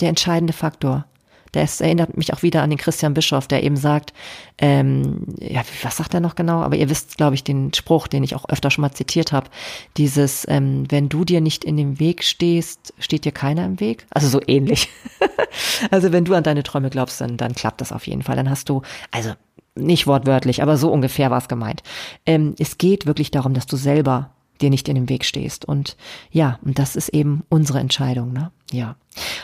[0.00, 1.06] der entscheidende Faktor.
[1.52, 4.12] Das erinnert mich auch wieder an den Christian Bischof, der eben sagt,
[4.58, 6.62] ähm, ja, was sagt er noch genau?
[6.62, 9.50] Aber ihr wisst, glaube ich, den Spruch, den ich auch öfter schon mal zitiert habe.
[9.98, 14.06] Dieses, ähm, wenn du dir nicht in dem Weg stehst, steht dir keiner im Weg.
[14.10, 14.88] Also so ähnlich.
[15.90, 18.36] also wenn du an deine Träume glaubst, dann, dann klappt das auf jeden Fall.
[18.36, 19.32] Dann hast du, also
[19.74, 21.82] nicht wortwörtlich, aber so ungefähr war es gemeint.
[22.26, 24.30] Ähm, es geht wirklich darum, dass du selber
[24.62, 25.64] dir nicht in den Weg stehst.
[25.64, 25.96] Und
[26.30, 28.50] ja, und das ist eben unsere Entscheidung, ne?
[28.70, 28.96] Ja.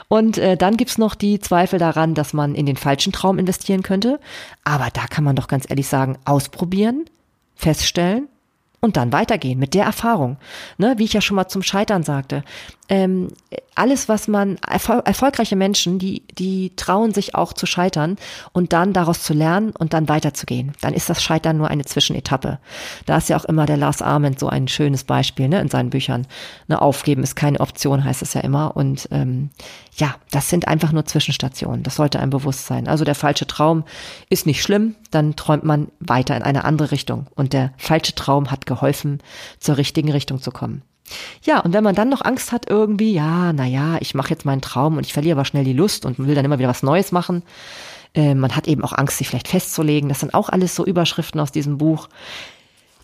[0.08, 3.82] Und äh, dann gibt's noch die Zweifel daran, dass man in den falschen Traum investieren
[3.82, 4.20] könnte.
[4.64, 7.04] Aber da kann man doch ganz ehrlich sagen, ausprobieren,
[7.54, 8.28] feststellen
[8.80, 10.38] und dann weitergehen mit der Erfahrung.
[10.78, 12.42] Ne, wie ich ja schon mal zum Scheitern sagte.
[12.88, 13.28] Ähm,
[13.78, 18.16] alles, was man, erfol erfolgreiche Menschen, die, die trauen sich auch zu scheitern
[18.52, 20.72] und dann daraus zu lernen und dann weiterzugehen.
[20.80, 22.58] Dann ist das Scheitern nur eine Zwischenetappe.
[23.06, 25.90] Da ist ja auch immer der Lars Arment so ein schönes Beispiel ne, in seinen
[25.90, 26.26] Büchern.
[26.66, 28.76] Ne, aufgeben ist keine Option, heißt es ja immer.
[28.76, 29.50] Und ähm,
[29.96, 31.82] ja, das sind einfach nur Zwischenstationen.
[31.82, 32.88] Das sollte einem bewusst sein.
[32.88, 33.84] Also der falsche Traum
[34.28, 37.26] ist nicht schlimm, dann träumt man weiter in eine andere Richtung.
[37.34, 39.20] Und der falsche Traum hat geholfen,
[39.58, 40.82] zur richtigen Richtung zu kommen.
[41.42, 44.44] Ja, und wenn man dann noch Angst hat irgendwie, ja, na ja, ich mache jetzt
[44.44, 46.82] meinen Traum und ich verliere aber schnell die Lust und will dann immer wieder was
[46.82, 47.42] Neues machen.
[48.14, 50.08] Äh, man hat eben auch Angst, sich vielleicht festzulegen.
[50.08, 52.08] Das sind auch alles so Überschriften aus diesem Buch.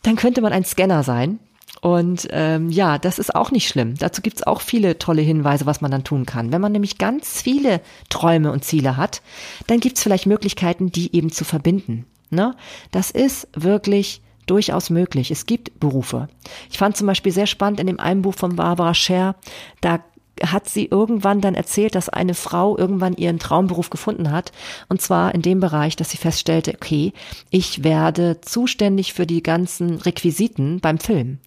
[0.03, 1.39] Dann könnte man ein Scanner sein.
[1.81, 3.95] Und ähm, ja, das ist auch nicht schlimm.
[3.99, 6.51] Dazu gibt's auch viele tolle Hinweise, was man dann tun kann.
[6.51, 9.21] Wenn man nämlich ganz viele Träume und Ziele hat,
[9.67, 12.07] dann gibt's vielleicht Möglichkeiten, die eben zu verbinden.
[12.31, 12.57] Ne?
[12.91, 15.31] Das ist wirklich durchaus möglich.
[15.31, 16.29] Es gibt Berufe.
[16.71, 19.37] Ich fand zum Beispiel sehr spannend in dem einen Buch von Barbara Scher,
[19.81, 20.01] da
[20.43, 24.53] hat sie irgendwann dann erzählt, dass eine Frau irgendwann ihren Traumberuf gefunden hat.
[24.89, 27.13] Und zwar in dem Bereich, dass sie feststellte, okay,
[27.51, 31.39] ich werde zuständig für die ganzen Requisiten beim Film.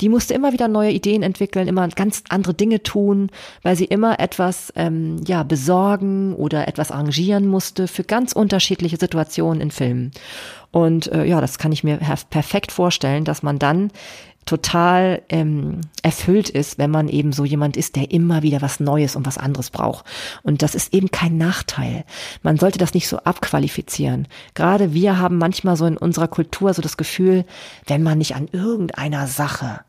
[0.00, 3.30] Die musste immer wieder neue Ideen entwickeln, immer ganz andere Dinge tun,
[3.62, 9.60] weil sie immer etwas ähm, ja besorgen oder etwas arrangieren musste für ganz unterschiedliche Situationen
[9.60, 10.12] in Filmen.
[10.72, 11.98] Und äh, ja, das kann ich mir
[12.30, 13.90] perfekt vorstellen, dass man dann
[14.46, 19.14] total ähm, erfüllt ist, wenn man eben so jemand ist, der immer wieder was Neues
[19.14, 20.04] und was anderes braucht.
[20.42, 22.04] Und das ist eben kein Nachteil.
[22.42, 24.26] Man sollte das nicht so abqualifizieren.
[24.54, 27.44] Gerade wir haben manchmal so in unserer Kultur so das Gefühl,
[27.86, 29.80] wenn man nicht an irgendeiner Sache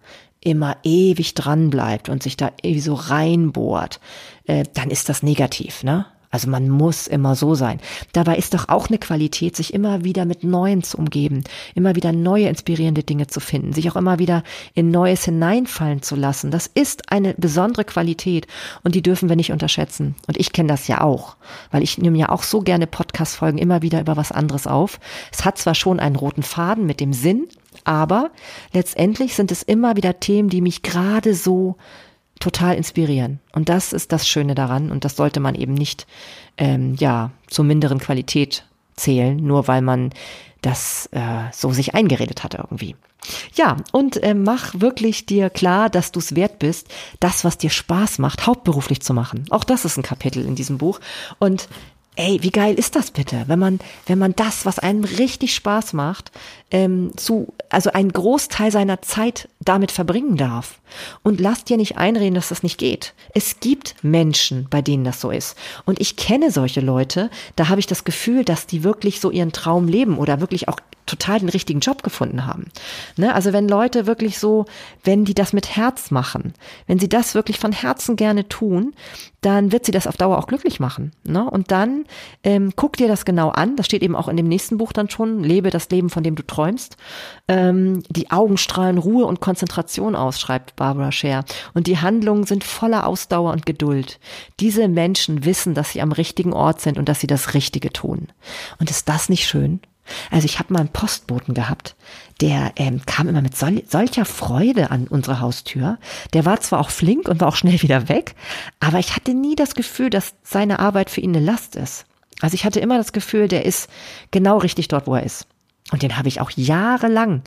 [0.42, 4.00] immer ewig dran bleibt und sich da irgendwie so reinbohrt,
[4.46, 6.06] äh, dann ist das negativ, ne?
[6.32, 7.80] Also man muss immer so sein.
[8.14, 11.44] Dabei ist doch auch eine Qualität, sich immer wieder mit Neuen zu umgeben,
[11.76, 16.16] immer wieder neue inspirierende Dinge zu finden, sich auch immer wieder in Neues hineinfallen zu
[16.16, 16.50] lassen.
[16.50, 18.48] Das ist eine besondere Qualität
[18.84, 20.16] und die dürfen wir nicht unterschätzen.
[20.28, 21.36] Und ich kenne das ja auch,
[21.70, 25.00] weil ich nehme ja auch so gerne Podcast-Folgen immer wieder über was anderes auf.
[25.32, 27.48] Es hat zwar schon einen roten Faden mit dem Sinn,
[27.84, 28.32] aber
[28.74, 31.76] letztendlich sind es immer wieder Themen, die mich gerade so
[32.42, 33.40] total inspirieren.
[33.54, 34.92] Und das ist das Schöne daran.
[34.92, 36.08] Und das sollte man eben nicht,
[36.58, 38.66] ähm, ja, zur minderen Qualität
[38.96, 40.12] zählen, nur weil man
[40.62, 42.96] das äh, so sich eingeredet hat irgendwie.
[43.54, 46.88] Ja, und äh, mach wirklich dir klar, dass du es wert bist,
[47.20, 49.46] das, was dir Spaß macht, hauptberuflich zu machen.
[49.50, 51.00] Auch das ist ein Kapitel in diesem Buch.
[51.40, 51.68] Und
[52.24, 55.94] Ey, wie geil ist das bitte, wenn man, wenn man das, was einem richtig Spaß
[55.94, 56.32] macht,
[56.70, 60.82] ähm, zu, also einen Großteil seiner Zeit damit verbringen darf.
[61.24, 63.16] Und lasst dir nicht einreden, dass das nicht geht.
[63.34, 65.58] Es gibt Menschen, bei denen das so ist.
[65.86, 69.52] Und ich kenne solche Leute, da habe ich das Gefühl, dass die wirklich so ihren
[69.52, 72.68] Traum leben oder wirklich auch total den richtigen Job gefunden haben.
[73.18, 73.34] Ne?
[73.34, 74.66] Also wenn Leute wirklich so,
[75.04, 76.54] wenn die das mit Herz machen,
[76.88, 78.94] wenn sie das wirklich von Herzen gerne tun,
[79.42, 81.12] dann wird sie das auf Dauer auch glücklich machen.
[81.24, 81.50] Ne?
[81.50, 82.06] Und dann
[82.44, 83.76] ähm, guck dir das genau an.
[83.76, 85.44] Das steht eben auch in dem nächsten Buch dann schon.
[85.44, 86.96] Lebe das Leben, von dem du träumst.
[87.48, 91.44] Ähm, die Augen strahlen Ruhe und Konzentration aus, schreibt Barbara Scher.
[91.74, 94.20] Und die Handlungen sind voller Ausdauer und Geduld.
[94.60, 98.28] Diese Menschen wissen, dass sie am richtigen Ort sind und dass sie das Richtige tun.
[98.80, 99.80] Und ist das nicht schön?
[100.30, 101.96] Also ich habe mal einen Postboten gehabt,
[102.42, 105.98] der ähm, kam immer mit sol solcher Freude an unsere Haustür.
[106.34, 108.36] Der war zwar auch flink und war auch schnell wieder weg,
[108.80, 112.06] aber ich hatte nie das Gefühl, dass seine Arbeit für ihn eine Last ist.
[112.42, 113.90] Also ich hatte immer das Gefühl, der ist
[114.32, 115.48] genau richtig dort, wo er ist.
[115.92, 117.44] Und den habe ich auch jahrelang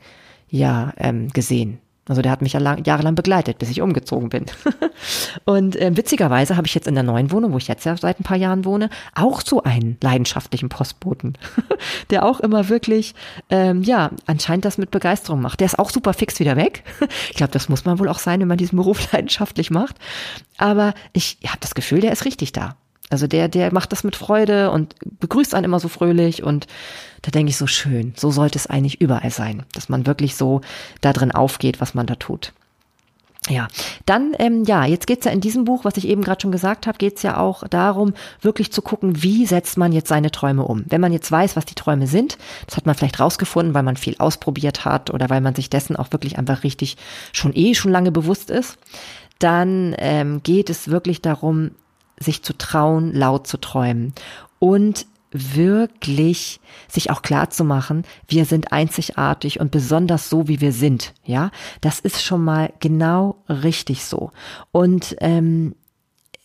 [0.49, 1.79] ja ähm, gesehen.
[2.09, 4.45] Also der hat mich ja lang, jahrelang begleitet, bis ich umgezogen bin.
[5.45, 8.21] und äh, witzigerweise habe ich jetzt in der neuen Wohnung, wo ich jetzt ja seit
[8.21, 11.39] ein paar Jahren wohne, auch so einen leidenschaftlichen Postboten,
[12.11, 13.15] der auch immer wirklich,
[13.49, 15.61] ähm, ja, anscheinend das mit Begeisterung macht.
[15.61, 16.85] Der ist auch super fix wieder weg.
[17.31, 19.97] ich glaube, das muss man wohl auch sein, wenn man diesen Beruf leidenschaftlich macht.
[20.59, 22.77] Aber ich habe das Gefühl, der ist richtig da.
[23.11, 26.67] Also der, der macht das mit Freude und begrüßt einen immer so fröhlich und
[27.23, 30.63] da denke ich so schön, so sollte es eigentlich überall sein, dass man wirklich so
[31.01, 32.53] da drin aufgeht, was man da tut.
[33.51, 33.69] Ja,
[34.07, 36.87] dann, ähm, ja, jetzt geht's ja in diesem Buch, was ich eben gerade schon gesagt
[36.87, 40.85] habe, geht's ja auch darum, wirklich zu gucken, wie setzt man jetzt seine Träume um.
[40.89, 43.99] Wenn man jetzt weiß, was die Träume sind, das hat man vielleicht rausgefunden, weil man
[43.99, 46.97] viel ausprobiert hat oder weil man sich dessen auch wirklich einfach richtig
[47.33, 48.79] schon eh schon lange bewusst ist,
[49.39, 51.73] dann ähm, geht es wirklich darum,
[52.19, 54.13] sich zu trauen, laut zu träumen
[54.59, 60.73] und wirklich sich auch klar zu machen, wir sind einzigartig und besonders so, wie wir
[60.73, 61.13] sind.
[61.25, 61.51] Ja,
[61.81, 64.31] das ist schon mal genau richtig so.
[64.71, 65.75] Und ähm,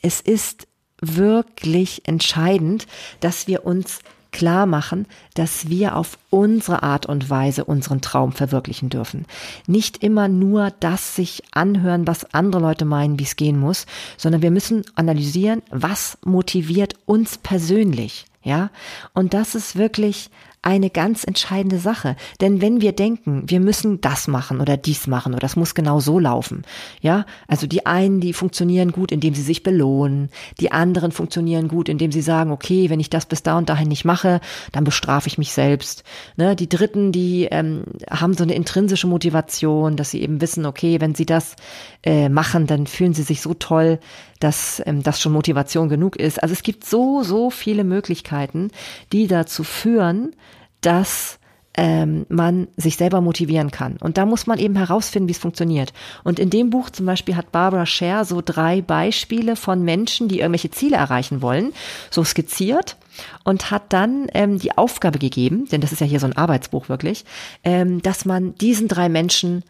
[0.02, 0.68] es ist
[1.02, 2.88] wirklich entscheidend,
[3.20, 4.00] dass wir uns
[4.32, 9.26] klar machen, dass wir auf unsere Art und Weise unseren Traum verwirklichen dürfen.
[9.68, 13.86] Nicht immer nur das sich anhören, was andere Leute meinen, wie es gehen muss,
[14.18, 18.26] sondern wir müssen analysieren, was motiviert uns persönlich.
[18.42, 18.70] Ja,
[19.14, 20.30] und das ist wirklich
[20.62, 22.16] eine ganz entscheidende Sache.
[22.42, 26.00] Denn wenn wir denken, wir müssen das machen oder dies machen oder das muss genau
[26.00, 26.64] so laufen,
[27.02, 30.30] ja, also die einen, die funktionieren gut, indem sie sich belohnen,
[30.60, 33.88] die anderen funktionieren gut, indem sie sagen, okay, wenn ich das bis da und dahin
[33.88, 34.42] nicht mache,
[34.72, 36.04] dann bestrafe ich mich selbst.
[36.36, 36.56] Ne?
[36.56, 41.16] Die Dritten, die ähm, haben so eine intrinsische Motivation, dass sie eben wissen, okay, wenn
[41.16, 41.56] sie das
[42.04, 44.00] äh, machen, dann fühlen sie sich so toll,
[44.40, 46.42] dass ähm, das schon Motivation genug ist.
[46.42, 48.72] Also es gibt so, so viele Möglichkeiten,
[49.12, 50.36] die dazu führen,
[50.82, 51.40] dass
[51.80, 53.98] ähm, man sich selber motivieren kann.
[53.98, 55.94] Und da muss man eben herausfinden, wie es funktioniert.
[56.24, 60.40] Und in dem Buch zum Beispiel hat Barbara Scher so drei Beispiele von Menschen, die
[60.40, 61.72] irgendwelche Ziele erreichen wollen,
[62.10, 62.98] so skizziert
[63.44, 66.90] und hat dann ähm, die Aufgabe gegeben, denn das ist ja hier so ein Arbeitsbuch
[66.90, 67.24] wirklich,
[67.64, 69.64] ähm, dass man diesen drei Menschen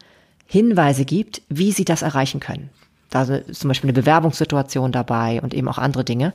[0.46, 2.70] Hinweise gibt, wie sie das erreichen können.
[3.10, 6.32] Da ist zum Beispiel eine Bewerbungssituation dabei und eben auch andere Dinge.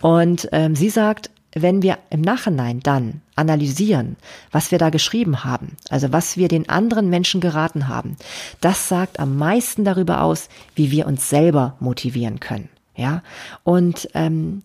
[0.00, 4.16] Und ähm, sie sagt, wenn wir im Nachhinein dann analysieren,
[4.52, 8.16] was wir da geschrieben haben, also was wir den anderen Menschen geraten haben,
[8.60, 12.68] das sagt am meisten darüber aus, wie wir uns selber motivieren können.
[12.96, 13.22] Ja,
[13.62, 14.62] und ähm,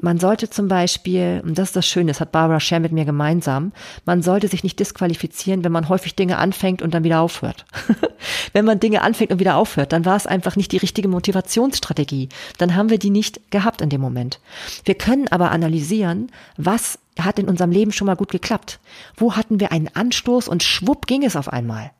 [0.00, 3.04] man sollte zum Beispiel, und das ist das Schöne, das hat Barbara Scher mit mir
[3.04, 3.72] gemeinsam,
[4.04, 7.64] man sollte sich nicht disqualifizieren, wenn man häufig Dinge anfängt und dann wieder aufhört.
[8.52, 12.28] wenn man Dinge anfängt und wieder aufhört, dann war es einfach nicht die richtige Motivationsstrategie.
[12.58, 14.40] Dann haben wir die nicht gehabt in dem Moment.
[14.84, 18.80] Wir können aber analysieren, was hat in unserem Leben schon mal gut geklappt?
[19.16, 21.92] Wo hatten wir einen Anstoß und schwupp ging es auf einmal?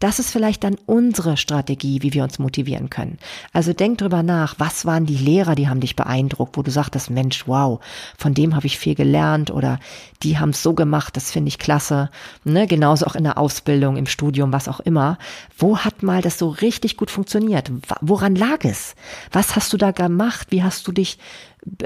[0.00, 3.18] Das ist vielleicht dann unsere Strategie, wie wir uns motivieren können.
[3.52, 7.10] Also denk drüber nach, was waren die Lehrer, die haben dich beeindruckt, wo du sagtest,
[7.10, 7.80] Mensch, wow,
[8.16, 9.78] von dem habe ich viel gelernt oder
[10.22, 12.10] die haben es so gemacht, das finde ich klasse.
[12.44, 12.66] Ne?
[12.66, 15.18] Genauso auch in der Ausbildung, im Studium, was auch immer.
[15.56, 17.70] Wo hat mal das so richtig gut funktioniert?
[18.00, 18.94] Woran lag es?
[19.32, 20.48] Was hast du da gemacht?
[20.50, 21.18] Wie hast du dich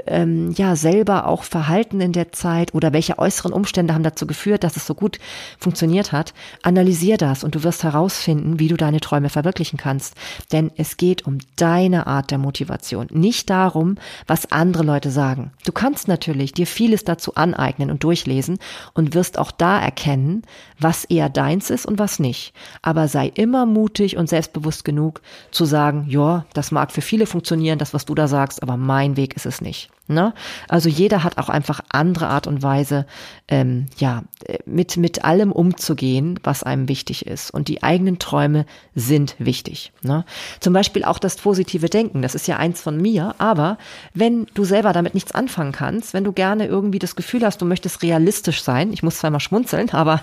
[0.07, 4.63] ähm, ja selber auch verhalten in der Zeit oder welche äußeren Umstände haben dazu geführt,
[4.63, 5.19] dass es so gut
[5.57, 10.15] funktioniert hat, analysier das und du wirst herausfinden, wie du deine Träume verwirklichen kannst.
[10.51, 13.95] Denn es geht um deine Art der Motivation, nicht darum,
[14.27, 15.51] was andere Leute sagen.
[15.65, 18.59] Du kannst natürlich dir vieles dazu aneignen und durchlesen
[18.93, 20.43] und wirst auch da erkennen,
[20.79, 22.53] was eher deins ist und was nicht.
[22.81, 25.21] Aber sei immer mutig und selbstbewusst genug
[25.51, 29.17] zu sagen, ja, das mag für viele funktionieren, das, was du da sagst, aber mein
[29.17, 29.89] Weg ist es nicht nicht.
[30.07, 30.33] Ne?
[30.67, 33.05] Also jeder hat auch einfach andere Art und Weise,
[33.47, 34.23] ähm, ja,
[34.65, 37.51] mit, mit allem umzugehen, was einem wichtig ist.
[37.51, 39.93] Und die eigenen Träume sind wichtig.
[40.01, 40.25] Ne?
[40.59, 43.77] Zum Beispiel auch das positive Denken, das ist ja eins von mir, aber
[44.13, 47.65] wenn du selber damit nichts anfangen kannst, wenn du gerne irgendwie das Gefühl hast, du
[47.65, 50.21] möchtest realistisch sein, ich muss zwar mal schmunzeln, aber,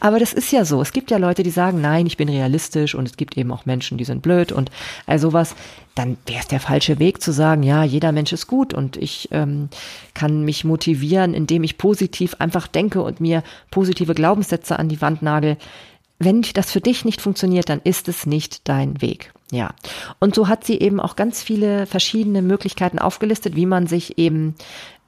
[0.00, 0.82] aber das ist ja so.
[0.82, 3.64] Es gibt ja Leute, die sagen, nein, ich bin realistisch und es gibt eben auch
[3.64, 4.70] Menschen, die sind blöd und
[5.06, 5.54] all sowas
[5.96, 9.28] dann wäre es der falsche Weg zu sagen, ja, jeder Mensch ist gut und ich
[9.30, 9.70] ähm,
[10.12, 15.22] kann mich motivieren, indem ich positiv einfach denke und mir positive Glaubenssätze an die Wand
[15.22, 15.56] nagel.
[16.18, 19.32] Wenn das für dich nicht funktioniert, dann ist es nicht dein Weg.
[19.50, 19.74] Ja.
[20.18, 24.54] Und so hat sie eben auch ganz viele verschiedene Möglichkeiten aufgelistet, wie man sich eben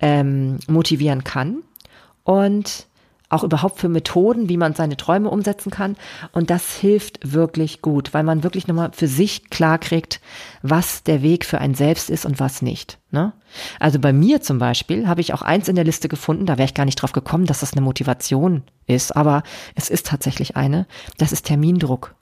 [0.01, 1.63] ähm, motivieren kann.
[2.25, 2.88] Und
[3.29, 5.97] auch überhaupt für Methoden, wie man seine Träume umsetzen kann.
[6.33, 10.21] Und das hilft wirklich gut, weil man wirklich nochmal für sich klar kriegt,
[10.63, 12.99] was der Weg für ein selbst ist und was nicht.
[13.11, 13.33] Ne?
[13.79, 16.67] Also bei mir zum Beispiel habe ich auch eins in der Liste gefunden, da wäre
[16.67, 19.43] ich gar nicht drauf gekommen, dass das eine Motivation ist, aber
[19.75, 20.87] es ist tatsächlich eine.
[21.19, 22.15] Das ist Termindruck.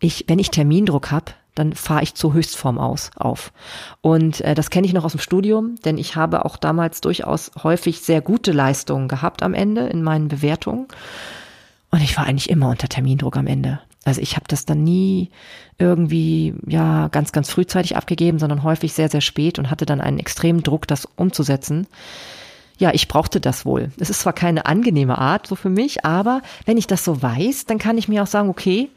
[0.00, 3.52] Ich, wenn ich Termindruck habe, dann fahre ich zur Höchstform aus auf.
[4.00, 7.50] Und äh, das kenne ich noch aus dem Studium, denn ich habe auch damals durchaus
[7.62, 10.86] häufig sehr gute Leistungen gehabt am Ende in meinen Bewertungen.
[11.90, 13.80] Und ich war eigentlich immer unter Termindruck am Ende.
[14.04, 15.30] Also ich habe das dann nie
[15.78, 20.18] irgendwie ja ganz ganz frühzeitig abgegeben, sondern häufig sehr sehr spät und hatte dann einen
[20.18, 21.86] extremen Druck, das umzusetzen.
[22.82, 23.92] Ja, ich brauchte das wohl.
[24.00, 27.66] Es ist zwar keine angenehme Art so für mich, aber wenn ich das so weiß,
[27.66, 28.88] dann kann ich mir auch sagen, okay,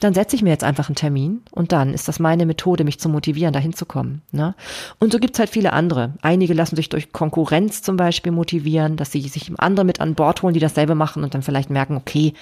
[0.00, 2.98] dann setze ich mir jetzt einfach einen Termin und dann ist das meine Methode, mich
[2.98, 4.22] zu motivieren, dahin zu kommen.
[4.32, 4.56] Ne?
[4.98, 6.14] Und so gibt's halt viele andere.
[6.20, 10.42] Einige lassen sich durch Konkurrenz zum Beispiel motivieren, dass sie sich andere mit an Bord
[10.42, 12.32] holen, die dasselbe machen und dann vielleicht merken, okay,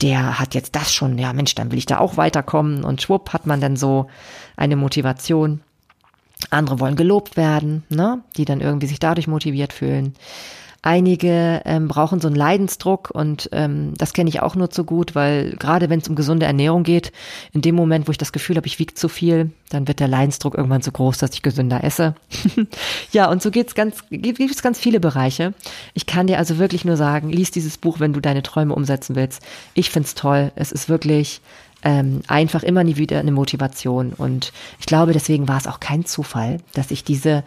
[0.00, 3.34] der hat jetzt das schon, ja Mensch, dann will ich da auch weiterkommen und schwupp
[3.34, 4.06] hat man dann so
[4.56, 5.60] eine Motivation.
[6.50, 8.22] Andere wollen gelobt werden, ne?
[8.36, 10.14] die dann irgendwie sich dadurch motiviert fühlen.
[10.86, 15.14] Einige ähm, brauchen so einen Leidensdruck und ähm, das kenne ich auch nur zu gut,
[15.14, 17.10] weil gerade wenn es um gesunde Ernährung geht,
[17.54, 20.08] in dem Moment, wo ich das Gefühl habe, ich wiege zu viel, dann wird der
[20.08, 22.16] Leidensdruck irgendwann so groß, dass ich gesünder esse.
[23.12, 25.54] ja, und so geht's ganz, gibt es ganz viele Bereiche.
[25.94, 29.16] Ich kann dir also wirklich nur sagen, lies dieses Buch, wenn du deine Träume umsetzen
[29.16, 29.40] willst.
[29.72, 30.52] Ich find's toll.
[30.54, 31.40] Es ist wirklich
[31.84, 34.12] ähm, einfach immer nie wieder eine Motivation.
[34.14, 37.44] Und ich glaube, deswegen war es auch kein Zufall, dass ich diese,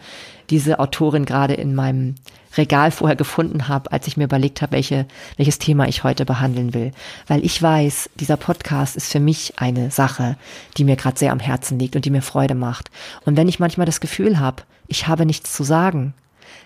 [0.48, 2.14] diese Autorin gerade in meinem
[2.56, 6.72] Regal vorher gefunden habe, als ich mir überlegt habe, welche, welches Thema ich heute behandeln
[6.72, 6.92] will.
[7.26, 10.36] Weil ich weiß, dieser Podcast ist für mich eine Sache,
[10.76, 12.90] die mir gerade sehr am Herzen liegt und die mir Freude macht.
[13.26, 16.14] Und wenn ich manchmal das Gefühl habe, ich habe nichts zu sagen,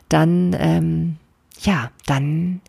[0.08, 1.16] dann, ähm,
[1.60, 2.60] ja, dann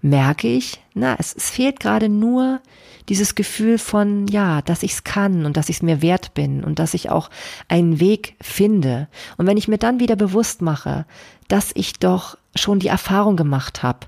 [0.00, 2.60] merke ich, na, es, es fehlt gerade nur
[3.08, 6.62] dieses Gefühl von, ja, dass ich es kann und dass ich es mir wert bin
[6.62, 7.30] und dass ich auch
[7.68, 9.08] einen Weg finde.
[9.36, 11.06] Und wenn ich mir dann wieder bewusst mache,
[11.48, 14.00] dass ich doch schon die Erfahrung gemacht habe,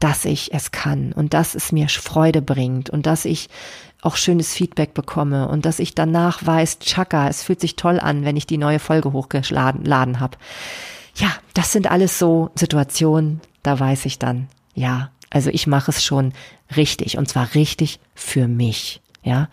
[0.00, 3.48] dass ich es kann und dass es mir Freude bringt und dass ich
[4.00, 8.24] auch schönes Feedback bekomme und dass ich danach weiß, tschakka, es fühlt sich toll an,
[8.24, 10.38] wenn ich die neue Folge hochgeladen habe.
[11.14, 16.04] Ja, das sind alles so Situationen, da weiß ich dann, ja, also ich mache es
[16.04, 16.32] schon
[16.76, 19.00] richtig und zwar richtig für mich.
[19.24, 19.48] Ja.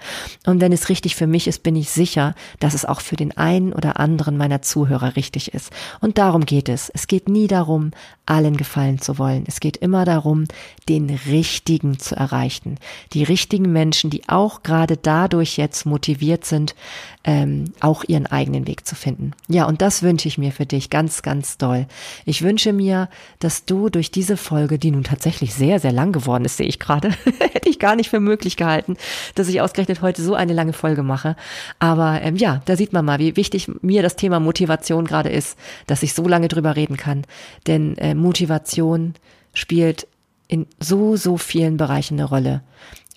[0.48, 3.38] Und wenn es richtig für mich ist, bin ich sicher, dass es auch für den
[3.38, 5.72] einen oder anderen meiner Zuhörer richtig ist.
[6.02, 6.90] Und darum geht es.
[6.90, 7.92] Es geht nie darum,
[8.30, 9.44] allen gefallen zu wollen.
[9.48, 10.46] Es geht immer darum,
[10.88, 12.78] den richtigen zu erreichen.
[13.14, 16.76] Die richtigen Menschen, die auch gerade dadurch jetzt motiviert sind,
[17.24, 19.34] ähm, auch ihren eigenen Weg zu finden.
[19.48, 21.86] Ja, und das wünsche ich mir für dich ganz, ganz doll.
[22.26, 23.10] Ich wünsche mir,
[23.40, 26.80] dass du durch diese Folge, die nun tatsächlich sehr, sehr lang geworden ist, sehe ich
[26.80, 27.10] gerade,
[27.40, 28.96] hätte ich gar nicht für möglich gehalten,
[29.36, 31.36] dass ich ausgerechnet heute so eine lange Folge mache.
[31.80, 35.58] Aber ähm, ja, da sieht man mal, wie wichtig mir das Thema Motivation gerade ist,
[35.88, 37.26] dass ich so lange drüber reden kann.
[37.68, 39.15] Denn äh, Motivation
[39.53, 40.07] spielt
[40.47, 42.61] in so, so vielen Bereichen eine Rolle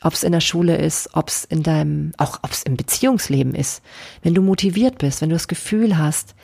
[0.03, 3.55] ob es in der Schule ist, ob es in deinem, auch ob es im Beziehungsleben
[3.55, 3.83] ist.
[4.23, 6.35] Wenn du motiviert bist, wenn du das Gefühl hast,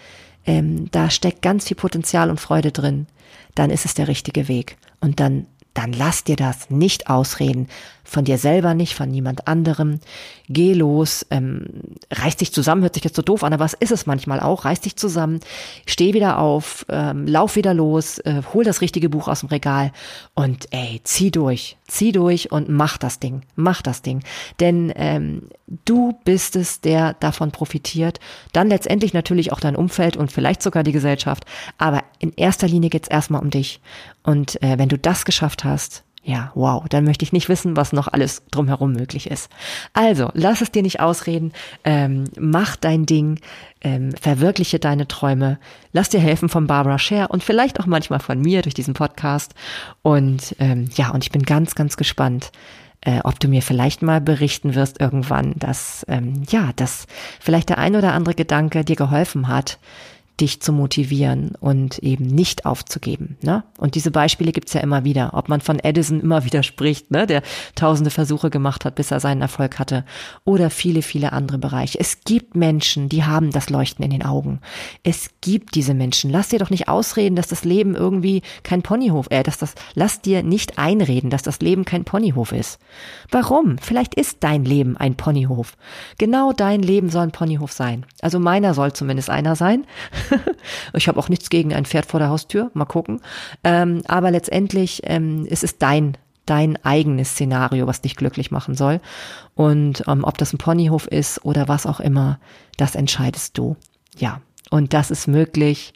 [0.46, 3.06] ähm, da steckt ganz viel Potenzial und Freude drin,
[3.54, 4.76] dann ist es der richtige Weg.
[5.00, 7.68] Und dann, dann lass dir das nicht ausreden
[8.08, 10.00] von dir selber nicht, von niemand anderem.
[10.48, 11.66] Geh los, ähm,
[12.10, 14.64] reiß dich zusammen, hört sich jetzt so doof an, aber was ist es manchmal auch?
[14.64, 15.40] Reiß dich zusammen,
[15.84, 19.92] steh wieder auf, ähm, lauf wieder los, äh, hol das richtige Buch aus dem Regal
[20.34, 24.22] und ey, zieh durch, zieh durch und mach das Ding, mach das Ding.
[24.58, 25.42] Denn ähm,
[25.84, 28.20] du bist es, der davon profitiert.
[28.54, 31.44] Dann letztendlich natürlich auch dein Umfeld und vielleicht sogar die Gesellschaft.
[31.76, 33.80] Aber in erster Linie geht's erstmal um dich.
[34.22, 37.92] Und äh, wenn du das geschafft hast, ja, wow, dann möchte ich nicht wissen, was
[37.92, 39.50] noch alles drumherum möglich ist.
[39.92, 41.52] Also, lass es dir nicht ausreden,
[41.84, 43.40] ähm, mach dein Ding,
[43.80, 45.58] ähm, verwirkliche deine Träume,
[45.92, 49.54] lass dir helfen von Barbara Scher und vielleicht auch manchmal von mir durch diesen Podcast.
[50.02, 52.50] Und ähm, ja, und ich bin ganz, ganz gespannt,
[53.00, 57.06] äh, ob du mir vielleicht mal berichten wirst irgendwann, dass ähm, ja, dass
[57.38, 59.78] vielleicht der ein oder andere Gedanke dir geholfen hat,
[60.40, 63.36] dich zu motivieren und eben nicht aufzugeben.
[63.42, 63.64] Ne?
[63.76, 65.34] Und diese Beispiele gibt's ja immer wieder.
[65.34, 67.26] Ob man von Edison immer wieder spricht, ne?
[67.26, 67.42] der
[67.74, 70.04] tausende Versuche gemacht hat, bis er seinen Erfolg hatte.
[70.44, 71.98] Oder viele, viele andere Bereiche.
[71.98, 74.60] Es gibt Menschen, die haben das Leuchten in den Augen.
[75.02, 76.30] Es gibt diese Menschen.
[76.30, 80.20] Lass dir doch nicht ausreden, dass das Leben irgendwie kein Ponyhof, äh, dass das, lass
[80.20, 82.78] dir nicht einreden, dass das Leben kein Ponyhof ist.
[83.30, 83.78] Warum?
[83.78, 85.76] Vielleicht ist dein Leben ein Ponyhof.
[86.18, 88.06] Genau dein Leben soll ein Ponyhof sein.
[88.20, 89.84] Also meiner soll zumindest einer sein.
[90.94, 93.20] ich habe auch nichts gegen ein Pferd vor der Haustür, mal gucken.
[93.64, 96.16] Ähm, aber letztendlich ähm, ist es dein
[96.48, 99.00] dein eigenes Szenario, was dich glücklich machen soll.
[99.54, 102.38] Und ähm, ob das ein Ponyhof ist oder was auch immer,
[102.76, 103.76] das entscheidest du.
[104.16, 105.92] Ja, und das ist möglich.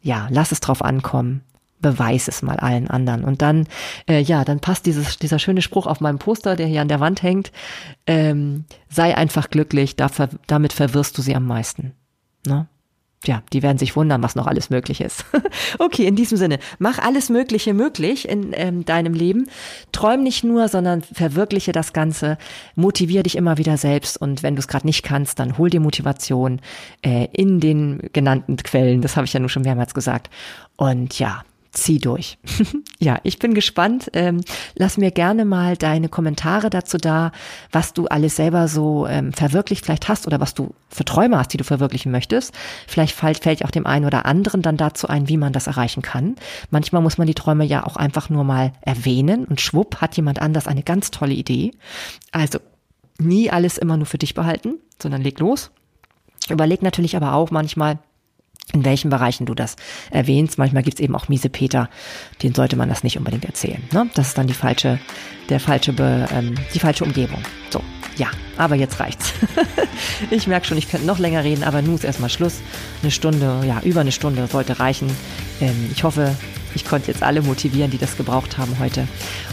[0.00, 1.42] Ja, lass es drauf ankommen.
[1.80, 3.22] Beweis es mal allen anderen.
[3.22, 3.66] Und dann,
[4.08, 7.00] äh, ja, dann passt dieses, dieser schöne Spruch auf meinem Poster, der hier an der
[7.00, 7.52] Wand hängt.
[8.06, 10.10] Ähm, sei einfach glücklich, da,
[10.46, 11.92] damit verwirrst du sie am meisten.
[12.46, 12.66] Ne?
[13.26, 15.24] Ja, die werden sich wundern, was noch alles möglich ist.
[15.78, 19.48] okay, in diesem Sinne, mach alles Mögliche möglich in ähm, deinem Leben.
[19.92, 22.38] Träum nicht nur, sondern verwirkliche das Ganze.
[22.74, 25.80] Motivier dich immer wieder selbst und wenn du es gerade nicht kannst, dann hol dir
[25.80, 26.60] Motivation
[27.02, 29.02] äh, in den genannten Quellen.
[29.02, 30.30] Das habe ich ja nun schon mehrmals gesagt.
[30.76, 31.42] Und ja,
[31.76, 32.38] zieh durch.
[32.98, 34.10] ja, ich bin gespannt.
[34.12, 34.40] Ähm,
[34.74, 37.32] lass mir gerne mal deine Kommentare dazu da,
[37.70, 41.52] was du alles selber so ähm, verwirklicht vielleicht hast oder was du für Träume hast,
[41.52, 42.54] die du verwirklichen möchtest.
[42.86, 46.02] Vielleicht fällt, fällt auch dem einen oder anderen dann dazu ein, wie man das erreichen
[46.02, 46.36] kann.
[46.70, 50.40] Manchmal muss man die Träume ja auch einfach nur mal erwähnen und schwupp hat jemand
[50.40, 51.72] anders eine ganz tolle Idee.
[52.32, 52.58] Also
[53.18, 55.70] nie alles immer nur für dich behalten, sondern leg los.
[56.48, 57.98] Überleg natürlich aber auch manchmal,
[58.72, 59.76] in welchen Bereichen du das
[60.10, 60.58] erwähnst.
[60.58, 61.88] Manchmal gibt's eben auch miese Peter,
[62.42, 63.82] den sollte man das nicht unbedingt erzählen.
[63.92, 64.10] Ne?
[64.14, 64.98] Das ist dann die falsche,
[65.48, 67.40] der falsche, Be, ähm, die falsche Umgebung.
[67.70, 67.80] So,
[68.16, 69.32] ja, aber jetzt reicht's.
[70.30, 72.60] ich merke schon, ich könnte noch länger reden, aber nun ist erstmal Schluss.
[73.02, 75.08] Eine Stunde, ja, über eine Stunde sollte reichen.
[75.60, 76.34] Ähm, ich hoffe,
[76.74, 79.06] ich konnte jetzt alle motivieren, die das gebraucht haben heute.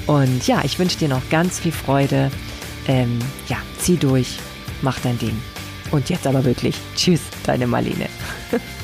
[0.08, 2.32] Und ja, ich wünsche dir noch ganz viel Freude
[2.88, 4.38] ähm, ja, zieh durch,
[4.82, 5.40] mach dein Ding.
[5.92, 8.08] Und jetzt aber wirklich, tschüss, deine Marlene.